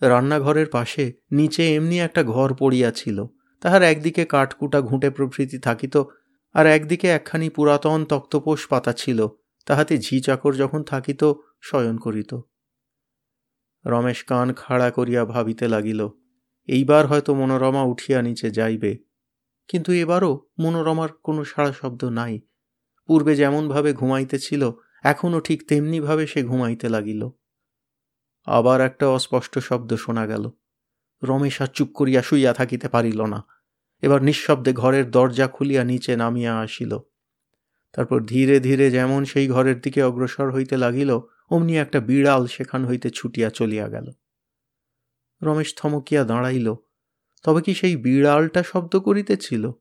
রান্নাঘরের 0.01 0.67
পাশে 0.67 1.13
নিচে 1.31 1.75
এমনি 1.75 1.99
একটা 1.99 2.23
ঘর 2.23 2.53
পড়িয়াছিল 2.53 3.25
তাহার 3.61 3.81
একদিকে 3.81 4.25
কাঠকুটা 4.25 4.81
ঘুঁটে 4.81 5.09
প্রভৃতি 5.09 5.59
থাকিত 5.59 6.03
আর 6.53 6.65
একদিকে 6.67 7.07
একখানি 7.07 7.49
পুরাতন 7.49 8.05
তক্তপোষ 8.05 8.67
পাতা 8.67 8.93
ছিল, 8.93 9.27
তাহাতে 9.65 9.97
ঝি 9.97 10.21
চাকর 10.21 10.53
যখন 10.53 10.83
থাকিত, 10.83 11.33
শয়ন 11.61 11.97
করিত। 11.97 12.35
রমেশ 13.85 14.23
কান 14.23 14.53
খাড়া 14.53 14.91
করিয়া 14.91 15.25
ভাবিতে 15.25 15.67
লাগিল, 15.67 16.07
এইবার 16.67 17.07
হয়তো 17.07 17.35
মনোরমা 17.35 17.83
উঠিয়া 17.83 18.21
নিচে 18.21 18.51
যাইবে। 18.51 18.97
কিন্তু 19.67 19.91
এবারও 19.91 20.47
মনোরমার 20.59 21.09
কোনো 21.13 21.43
সাড়া 21.43 21.73
শব্দ 21.73 22.05
নাই। 22.05 22.41
পূর্বে 23.07 23.35
যেমনভাবে 23.35 23.93
ঘুমাইতেছিল, 23.93 24.71
এখনও 25.03 25.39
ঠিক 25.39 25.67
তেমনিভাবে 25.67 26.27
সে 26.27 26.43
ঘুমাইতে 26.43 26.89
লাগিল। 26.89 27.29
আবার 28.45 28.81
একটা 28.81 29.09
অস্পষ্ট 29.09 29.59
শব্দ 29.59 29.93
শোনা 29.93 30.27
গেল। 30.27 30.51
রমেশ 31.23 31.61
আর 31.61 31.67
চুপ 31.67 31.89
করিয়া 31.93 32.21
শুইয়া 32.21 32.53
থাকিতে 32.53 32.87
পারিল 32.89 33.25
না। 33.25 33.58
এবার 34.01 34.23
নিঃশব্দে 34.23 34.73
ঘরের 34.73 35.11
দরজা 35.11 35.47
খুলিয়া 35.47 35.83
নিচে 35.83 36.15
নামিয়া 36.15 36.59
আসিল। 36.59 36.99
তারপর 37.91 38.23
ধীরে 38.23 38.59
ধীরে 38.59 38.91
যেমন 38.91 39.25
সেই 39.25 39.47
ঘরের 39.47 39.81
দিকে 39.81 40.03
অগ্রসর 40.03 40.51
হইতে 40.51 40.77
লাগিল, 40.77 41.19
অমনি 41.49 41.77
একটা 41.77 41.99
বিড়াল 41.99 42.47
সেখান 42.47 42.85
হইতে 42.85 43.09
ছুটিয়া 43.09 43.49
চলিয়া 43.49 43.87
গেল। 43.89 44.11
রমেশ 45.43 45.73
থমকিয়া 45.77 46.23
দাঁড়াইল, 46.23 46.75
তবে 47.43 47.61
কি 47.61 47.73
সেই 47.73 47.97
বিড়ালটা 47.97 48.63
শব্দ 48.63 48.99
করিতেছিল? 48.99 49.71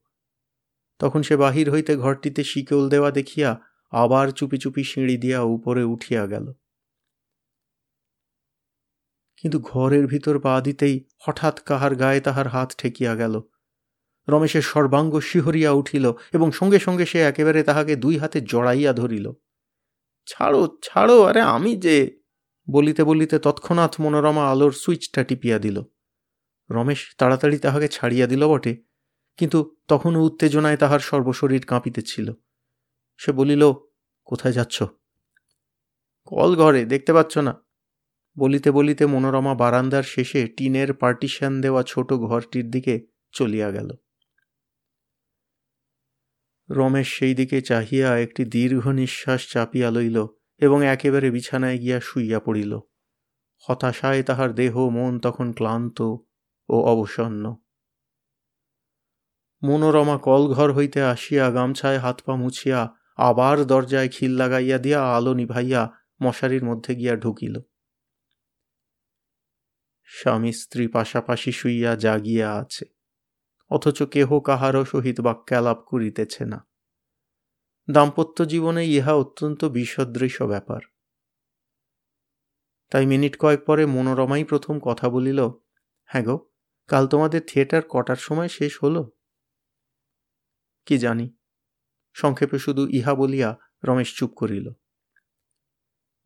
তখন 0.99 1.23
সে 1.23 1.37
বাহির 1.37 1.71
হইতে 1.71 1.97
ঘরটিতে 1.97 2.45
শিকল 2.45 2.89
দেওয়া 2.89 3.11
দেখিয়া 3.11 3.61
আবার 3.91 4.31
চুপি 4.31 4.59
চুপি 4.59 4.85
সিঁড়ি 4.85 5.17
দিয়া 5.17 5.41
উপরে 5.43 5.83
উঠিয়া 5.85 6.27
গেল। 6.27 6.53
কিন্তু 9.37 9.59
ঘরের 9.61 10.07
ভিতর 10.07 10.41
পা 10.41 10.61
দিতেই 10.61 11.05
হঠাৎ 11.19 11.61
কাহার 11.61 11.95
গায়ে 11.95 12.21
তাহার 12.21 12.49
হাত 12.49 12.75
ঠেকিয়া 12.79 13.15
গেল। 13.15 13.41
রমেশের 14.29 14.63
সর্বাঙ্গ 14.63 15.21
শিহরিয়া 15.21 15.71
উঠিল 15.73 16.13
এবং 16.33 16.53
সঙ্গে 16.53 16.79
সঙ্গে 16.79 17.07
সে 17.07 17.19
একেবারে 17.21 17.63
তাহাকে 17.63 17.97
দুই 17.97 18.19
হাতে 18.19 18.41
জড়াইয়া 18.41 18.93
ধরিল। 18.93 19.33
ছাড়ো 20.27 20.79
ছাড়ো, 20.83 21.23
আরে 21.23 21.41
আমি 21.41 21.77
যে 21.77 21.97
বলিতে 22.71 23.05
বলিতে 23.05 23.39
তৎক্ষণাৎ 23.39 24.01
মনোরমা 24.01 24.51
আলোর 24.51 24.73
সুইচটা 24.73 25.25
টিপিয়া 25.25 25.59
দিল। 25.59 25.83
রমেশ 26.71 27.01
তাড়াতাড়ি 27.19 27.59
তাহাকে 27.59 27.89
ছাড়িয়া 27.89 28.27
দিল 28.27 28.43
বটে, 28.47 28.73
কিন্তু 29.37 29.77
তখনও 29.89 30.21
উত্তেজনায় 30.23 30.77
তাহার 30.77 31.01
সর্বশরীর 31.01 31.65
কাঁপিতেছিল 31.67 32.33
সে 33.17 33.33
বলিল, 33.33 33.63
কোথায় 34.25 34.53
যাচ্ছ? 34.53 34.83
কল 36.25 36.57
ঘরে, 36.57 36.85
দেখতে 36.85 37.13
পাচ্ছ 37.13 37.39
না। 37.39 37.55
বলিতে 38.37 38.71
বলিতে 38.71 39.07
মনোরমা 39.07 39.55
বারান্দার 39.55 40.03
শেষে 40.03 40.41
টিনের 40.47 40.95
পার্টিশন 40.95 41.61
দেওয়া 41.61 41.83
ছোট 41.83 42.13
ঘরটির 42.13 42.71
দিকে 42.71 42.95
চলিয়া 43.33 43.71
গেল। 43.71 43.89
রমেশ 46.71 47.19
সেই 47.19 47.35
দিকে 47.35 47.61
চাহিয়া 47.61 48.19
একটি 48.19 48.45
দীর্ঘ 48.45 48.89
নিঃশ্বাস 48.89 49.49
চাপিয়া 49.49 49.91
লইল 49.91 50.27
এবং 50.57 50.87
একেবারে 50.87 51.31
বিছানায় 51.31 51.79
গিয়া 51.79 52.01
শুইয়া 52.01 52.41
পড়িল। 52.41 52.81
হতাশায় 53.69 54.23
তাহার 54.23 54.55
দেহ 54.55 54.89
মন 54.89 55.21
তখন 55.21 55.53
ক্লান্ত 55.53 56.01
ও 56.69 56.83
অবসন্ন। 56.83 57.57
মনোরমা 59.63 60.19
কলঘর 60.19 60.73
হইতে 60.73 61.03
আসিয়া 61.03 61.51
গামছায় 61.51 61.99
হাত 61.99 62.23
পা 62.23 62.37
মুছিয়া 62.37 62.95
আবার 63.17 63.65
দরজায় 63.65 64.09
খিল 64.09 64.31
লাগাইয়া 64.31 64.79
দিয়া 64.79 65.17
আলো 65.17 65.35
নিভাইয়া 65.35 65.91
মশারির 66.23 66.65
মধ্যে 66.65 66.95
গিয়া 66.95 67.17
ঢুকিল। 67.17 67.61
স্বামী 70.05 70.53
স্ত্রী 70.53 70.89
পাশাপাশি 70.89 71.53
শুইয়া 71.53 71.97
জাগিয়া 71.97 72.55
আছে। 72.55 72.98
অথচ 73.71 74.03
কেহ 74.03 74.41
কাহারও 74.41 74.85
সহিত 74.85 75.21
বাক্যালাপ 75.21 75.85
করিতেছে 75.87 76.45
না। 76.45 76.67
দাম্পত্য 77.91 78.45
জীবনে 78.45 78.87
ইহা 78.87 79.15
অত্যন্ত 79.15 79.65
বিসদৃশ 79.65 80.43
ব্যাপার। 80.43 80.81
তাই 82.91 83.07
মিনিট 83.07 83.37
কয়েক 83.39 83.65
পরে 83.65 83.87
মনোরমাই 83.87 84.45
প্রথম 84.45 84.81
কথা 84.81 85.09
বলিল 85.09 85.49
হ্যাঁ 86.05 86.25
গো, 86.25 86.51
কাল 86.87 87.07
তোমাদের 87.07 87.41
থিয়েটার 87.47 87.83
কটার 87.89 88.17
সময় 88.17 88.49
শেষ 88.49 88.79
হলো? 88.83 89.11
কি 90.87 90.99
জানি। 90.99 91.35
সংক্ষেপে 92.13 92.59
শুধু 92.59 92.89
ইহা 92.89 93.15
বলিয়া 93.15 93.57
রমেশ 93.85 94.19
চুপ 94.19 94.31
করিল। 94.37 94.71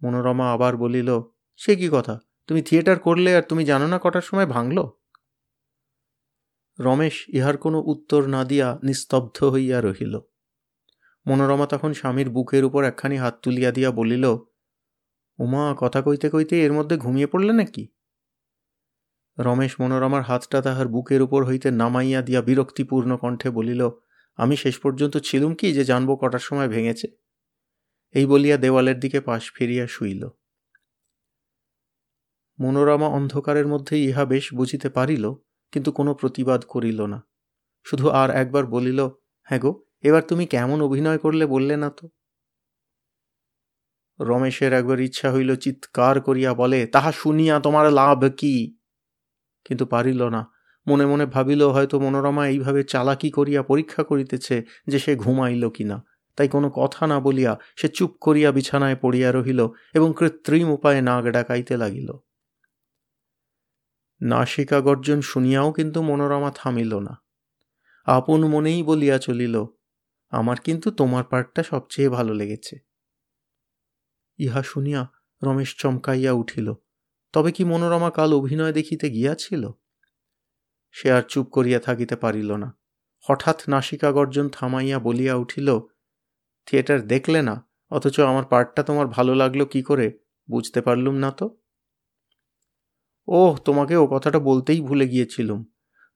মনোরমা 0.03 0.53
আবার 0.53 0.77
বলিল, 0.77 1.21
সে 1.57 1.77
কি 1.77 1.89
কথা? 1.93 2.21
তুমি 2.47 2.63
থিয়েটার 2.63 2.99
করলে 2.99 3.37
আর 3.37 3.43
তুমি 3.43 3.65
জানো 3.65 3.87
না 3.87 4.01
কটার 4.03 4.21
সময় 4.21 4.47
ভাঙল? 4.47 5.02
রমেশ 6.81 7.29
ইহার 7.29 7.57
কোনো 7.57 7.83
উত্তর 7.87 8.27
না 8.27 8.45
দিয়া 8.45 8.79
নিস্তব্ধ 8.83 9.45
হইয়া 9.45 9.81
রহিল। 9.81 10.19
মনোরমা 11.27 11.67
তখন 11.67 11.93
স্বামীর 11.93 12.31
বুকের 12.31 12.65
উপর 12.65 12.85
একখানি 12.85 13.17
হাত 13.17 13.39
তুলিয়া 13.43 13.71
দিয়া 13.71 13.91
বলিল, 13.91 14.25
উমা, 15.39 15.75
কথা 15.79 16.03
কইতে 16.03 16.31
কইতে 16.31 16.65
এর 16.65 16.73
মধ্যে 16.73 16.97
ঘুমিয়ে 16.97 17.27
পড়লে 17.27 17.53
নাকি? 17.53 17.89
রমেশ 19.39 19.81
মনোরমার 19.81 20.23
হাতটা 20.23 20.63
তাহার 20.63 20.89
বুকের 20.89 21.23
উপর 21.23 21.45
হইতে 21.45 21.71
নামাইয়া 21.71 22.23
দিয়া 22.23 22.43
বিরক্তিপূর্ণ 22.43 23.17
কণ্ঠে 23.17 23.51
বলিল, 23.51 23.91
আমি 24.37 24.57
শেষ 24.57 24.79
পর্যন্ত 24.79 25.17
ছিলুম 25.17 25.55
কি 25.55 25.73
যে 25.73 25.85
জানব 25.85 26.17
কটার 26.17 26.39
সময় 26.39 26.69
ভেঙেছে? 26.69 27.09
এই 28.11 28.27
বলিয়া 28.27 28.57
দেওয়ালের 28.57 29.01
দিকে 29.01 29.21
পাশ 29.21 29.53
ফিরিয়া 29.53 29.87
শুইল। 29.87 30.29
মনোরমা 32.59 33.07
অন্ধকারের 33.07 33.67
মধ্যে 33.67 34.05
ইহা 34.05 34.25
বেশ 34.25 34.55
বুঝিতে 34.55 34.89
পারিল 34.89 35.35
কিন্তু 35.73 35.93
কোনো 35.93 36.15
প্রতিবাদ 36.15 36.65
করিল 36.65 37.01
না। 37.07 37.19
শুধু 37.85 38.09
আর 38.09 38.31
একবার 38.31 38.67
বলিল 38.67 39.01
হ্যাঁ 39.49 39.61
গো, 39.61 39.71
এবার 40.03 40.23
তুমি 40.23 40.47
কেমন 40.47 40.83
অভিনয় 40.83 41.19
করলে 41.19 41.47
বললে 41.47 41.77
না 41.77 41.91
তো? 41.91 42.05
রমেশের 44.21 44.73
একবার 44.73 45.01
ইচ্ছা 45.01 45.33
হইল 45.33 45.57
চিৎকার 45.57 46.21
করিয়া 46.21 46.55
বলে, 46.55 46.87
তাহা 46.87 47.13
শুনিয়া 47.13 47.61
তোমার 47.61 47.93
লাভ 47.93 48.25
কি? 48.37 48.77
কিন্তু 49.65 49.87
পারিল 49.87 50.23
না। 50.29 50.43
মনে 50.87 51.07
মনে 51.07 51.27
ভাবিল, 51.27 51.63
হয়তো 51.63 52.01
মনোরমা 52.01 52.47
এইভাবে 52.47 52.83
চালাকি 52.85 53.31
করিয়া 53.31 53.63
পরীক্ষা 53.63 54.03
করিতেছে 54.03 54.57
যে 54.87 54.99
সে 54.99 55.17
ঘুমাইল 55.17 55.69
কিনা 55.69 56.05
তাই 56.37 56.49
কোনো 56.49 56.71
কথা 56.71 57.07
না 57.07 57.21
বলিয়া 57.21 57.59
সে 57.77 57.89
চুপ 57.89 58.13
করিয়া 58.21 58.51
বিছানায় 58.53 58.97
পড়িয়া 58.97 59.33
রহিল 59.33 59.61
এবং 59.95 60.15
কৃত্রিম 60.19 60.69
উপায়ে 60.71 61.01
নাগ 61.03 61.25
ডাকাইতে 61.27 61.77
লাগিল। 61.77 62.09
নাসিকা 64.23 64.81
গর্জন 64.81 65.21
শুনিয়াও 65.21 65.73
কিন্তু 65.73 66.03
মনোরমা 66.03 66.51
থামিল 66.55 66.93
না। 66.99 67.15
আপন 68.07 68.41
মনেই 68.47 68.83
বলিয়া 68.83 69.19
চলিল, 69.19 69.67
আমার 70.31 70.59
কিন্তু 70.61 70.91
তোমার 70.91 71.25
পার্টটা 71.25 71.63
সবচেয়ে 71.63 72.09
ভালো 72.09 72.35
লেগেছে। 72.35 72.79
ইহা 74.39 74.63
শুনিয়া 74.63 75.09
রমেশ 75.43 75.77
চমকাইয়া 75.77 76.33
উঠিল, 76.33 76.75
তবে 77.33 77.53
কি 77.53 77.65
মনোরমা 77.65 78.11
কাল 78.11 78.33
অভিনয় 78.33 78.73
দেখিতে 78.73 79.11
গিয়াছিল? 79.11 79.63
সে 80.91 81.13
আর 81.13 81.23
চুপ 81.23 81.47
করিয়া 81.51 81.81
থাকিতে 81.81 82.17
পারিল 82.17 82.51
না। 82.57 82.69
হঠাৎ 83.25 83.69
নাসিকা 83.69 84.13
গর্জন 84.13 84.49
থামাইয়া 84.49 84.99
বলিয়া 84.99 85.35
উঠিল, 85.35 85.79
থিয়েটার 86.67 87.07
দেখলে 87.07 87.43
না, 87.43 87.55
অথচ 87.91 88.21
আমার 88.21 88.45
পার্টটা 88.45 88.83
তোমার 88.83 89.07
ভালো 89.07 89.35
লাগল 89.35 89.65
কি 89.65 89.83
করে, 89.83 90.07
বুঝতে 90.49 90.81
পারলুম 90.81 91.15
না 91.15 91.31
তো? 91.31 91.62
ওহ, 93.27 93.57
তোমাকে 93.57 93.97
ও 93.97 94.07
কথাটা 94.07 94.39
বলতেই 94.39 94.81
ভুলে 94.81 95.09
গিয়েছিলুম। 95.09 95.65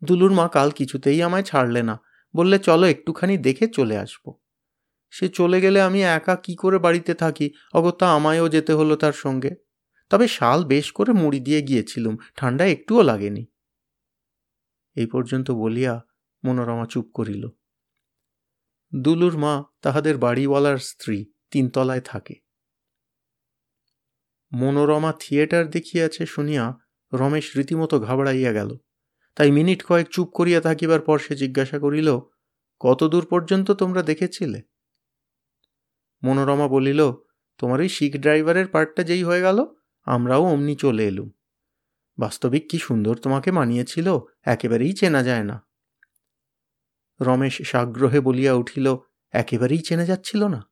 দুলুর 0.04 0.32
মা 0.32 0.48
কাল 0.48 0.70
কিছুতেই 0.70 1.22
আমায় 1.22 1.42
ছাড়লে 1.42 1.82
না। 1.82 2.00
বললে, 2.36 2.58
চলো, 2.58 2.86
একটুখানি 2.86 3.38
দেখে 3.38 3.68
চলে 3.68 3.98
আসব। 3.98 4.32
সে 5.10 5.28
চলে 5.28 5.60
গেলে 5.60 5.80
আমি 5.80 6.02
একা 6.02 6.36
কি 6.36 6.54
করে 6.54 6.78
বাড়িতে 6.78 7.14
থাকি? 7.14 7.50
অগত্যা 7.74 8.14
আমায়ও 8.14 8.48
যেতে 8.48 8.72
হলো 8.72 8.96
তার 8.96 9.12
সঙ্গে। 9.12 9.50
তবে 10.10 10.28
শাল 10.28 10.64
বেশ 10.64 10.92
করে 10.92 11.12
মুড়ি 11.12 11.40
দিয়ে 11.40 11.62
গিয়েছিলুম 11.62 12.16
ঠান্ডা 12.36 12.66
একটুও 12.66 13.02
লাগেনি। 13.02 13.46
এই 14.94 15.06
পর্যন্ত 15.06 15.50
বলিয়া 15.50 16.00
মনোরমা 16.44 16.86
চুপ 16.86 17.10
করিল। 17.14 17.48
দুলুর 18.94 19.38
মা 19.38 19.64
তাহাদের 19.82 20.18
বাড়িওয়ালার 20.18 20.78
স্ত্রী 20.78 21.26
তিনতলায় 21.50 22.00
থাকে। 22.00 22.34
মনোরমা 24.52 25.12
থিয়েটার 25.20 25.70
দেখিয়াছে 25.70 26.26
শুনিয়া 26.26 26.74
রমেশ 27.12 27.56
রীতিমতো 27.56 28.00
ঘাবড়াইয়া 28.00 28.52
গেল। 28.52 28.76
তাই 29.36 29.50
মিনিট 29.50 29.84
কয়েক 29.84 30.08
চুপ 30.08 30.28
করিয়া 30.28 30.60
থাকিবার 30.60 31.00
পর 31.00 31.18
সে 31.18 31.36
জিজ্ঞাসা 31.36 31.78
করিল 31.78 32.20
কত 32.80 33.04
দূর 33.04 33.26
পর্যন্ত 33.26 33.70
তোমরা 33.70 34.02
দেখেছিলে? 34.02 34.62
মনোরমা 36.22 36.68
বলিল, 36.68 37.12
তোমার 37.58 37.80
ওই 37.80 37.88
শিখ 37.88 38.16
ড্রাইভারের 38.16 38.68
পার্টটা 38.68 39.02
যেই 39.02 39.24
হয়ে 39.24 39.40
গেল, 39.40 39.64
আমরাও 40.02 40.44
অমনি 40.44 40.76
চলে 40.76 41.06
এলুম। 41.06 41.30
বাস্তবিক 42.18 42.68
কি 42.70 42.78
সুন্দর 42.78 43.16
তোমাকে 43.16 43.50
মানিয়েছিল, 43.50 44.18
একেবারেই 44.42 44.92
চেনা 44.92 45.22
যায় 45.22 45.44
না। 45.44 45.66
রমেশ 47.20 47.62
সাগ্রহে 47.62 48.20
বলিয়া 48.20 48.54
উঠিল, 48.54 48.96
একেবারেই 49.32 49.78
চেনা 49.78 50.04
যাচ্ছিল 50.04 50.44
না? 50.44 50.70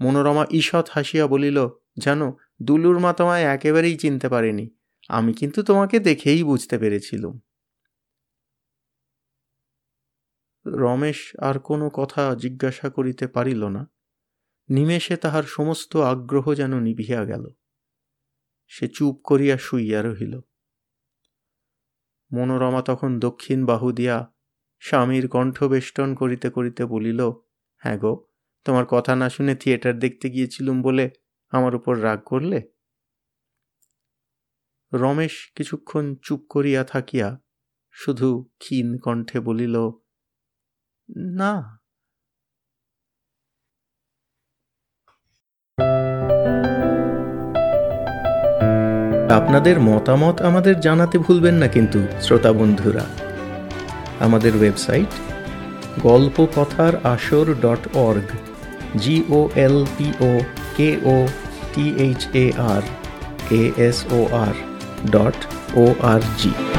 মনোরমা 0.00 0.46
ঈষৎ 0.50 0.88
হাসিয়া 0.90 1.26
বলিল, 1.26 1.68
জানো, 1.98 2.36
দুলুর 2.62 2.98
মা 2.98 3.12
তোমায় 3.12 3.42
একেবারেই 3.42 3.96
চিনতে 3.96 4.28
পারেনি। 4.28 4.73
আমি 5.10 5.34
কিন্তু 5.34 5.62
তোমাকে 5.62 5.98
দেখেই 6.00 6.44
বুঝতে 6.44 6.78
পেরেছিলুম। 6.78 7.40
রমেশ 10.66 11.36
আর 11.38 11.58
কোনো 11.58 11.90
কথা 11.90 12.34
জিজ্ঞাসা 12.34 12.90
করিতে 12.90 13.26
পারিল 13.26 13.68
না। 13.68 13.90
নিমেষে 14.68 15.16
তাহার 15.16 15.42
সমস্ত 15.42 15.96
আগ্রহ 15.96 16.54
যেন 16.54 16.80
নিভিয়া 16.80 17.24
গেল। 17.24 17.54
সে 18.68 18.88
চুপ 18.88 19.20
করিয়া 19.24 19.56
শুইয়া 19.58 20.02
রহিল। 20.02 20.40
মনোরমা 22.30 22.82
তখন 22.82 23.18
দক্ষিণ 23.18 23.66
বাহু 23.66 23.92
দিয়া 23.92 24.32
স্বামীর 24.80 25.28
কণ্ঠ 25.28 25.64
বেষ্টন 25.64 26.14
করিতে 26.14 26.50
করিতে 26.50 26.84
বলিল 26.84 27.30
হ্যাঁ 27.76 27.98
গো, 27.98 28.26
তোমার 28.64 28.84
কথা 28.88 29.16
না 29.16 29.30
শুনে 29.30 29.54
থিয়েটার 29.54 29.98
দেখতে 29.98 30.30
গিয়েছিলুম 30.30 30.82
বলে 30.82 31.10
আমার 31.50 31.74
উপর 31.74 32.02
রাগ 32.02 32.20
করলে? 32.24 32.73
রমেশ 34.94 35.52
কিছুক্ষণ 35.54 36.14
চুপ 36.22 36.40
করিয়া 36.48 36.84
থাকিয়া 36.84 37.40
শুধু 37.90 38.50
ক্ষীণ 38.58 38.98
কণ্ঠে 38.98 39.40
বলিল, 39.40 39.90
না। 41.32 41.80
আপনাদের 49.34 49.80
মতামত 49.80 50.42
আমাদের 50.42 50.80
জানাতে 50.80 51.18
ভুলবেন 51.18 51.54
না 51.54 51.68
কিন্তু, 51.68 52.06
শ্রোতা 52.20 52.52
বন্ধুরা। 52.52 53.04
আমাদের 54.20 54.56
ওয়েবসাইট 54.56 55.12
গল্প 56.02 56.46
কথার 56.56 57.06
আসর 57.06 57.54
dot 57.54 57.96
org 57.96 58.30
G O 58.98 59.50
L 59.54 59.86
P 59.98 60.12
O 60.20 60.40
K 60.76 60.96
O 61.04 61.26
T 61.74 61.94
H 61.98 62.26
A 62.34 62.52
R 62.56 62.82
A 63.50 63.72
S 63.76 64.04
O 64.12 64.26
R 64.32 64.73
dot 65.12 65.38
O 65.76 65.84
R 66.02 66.20
G 66.38 66.73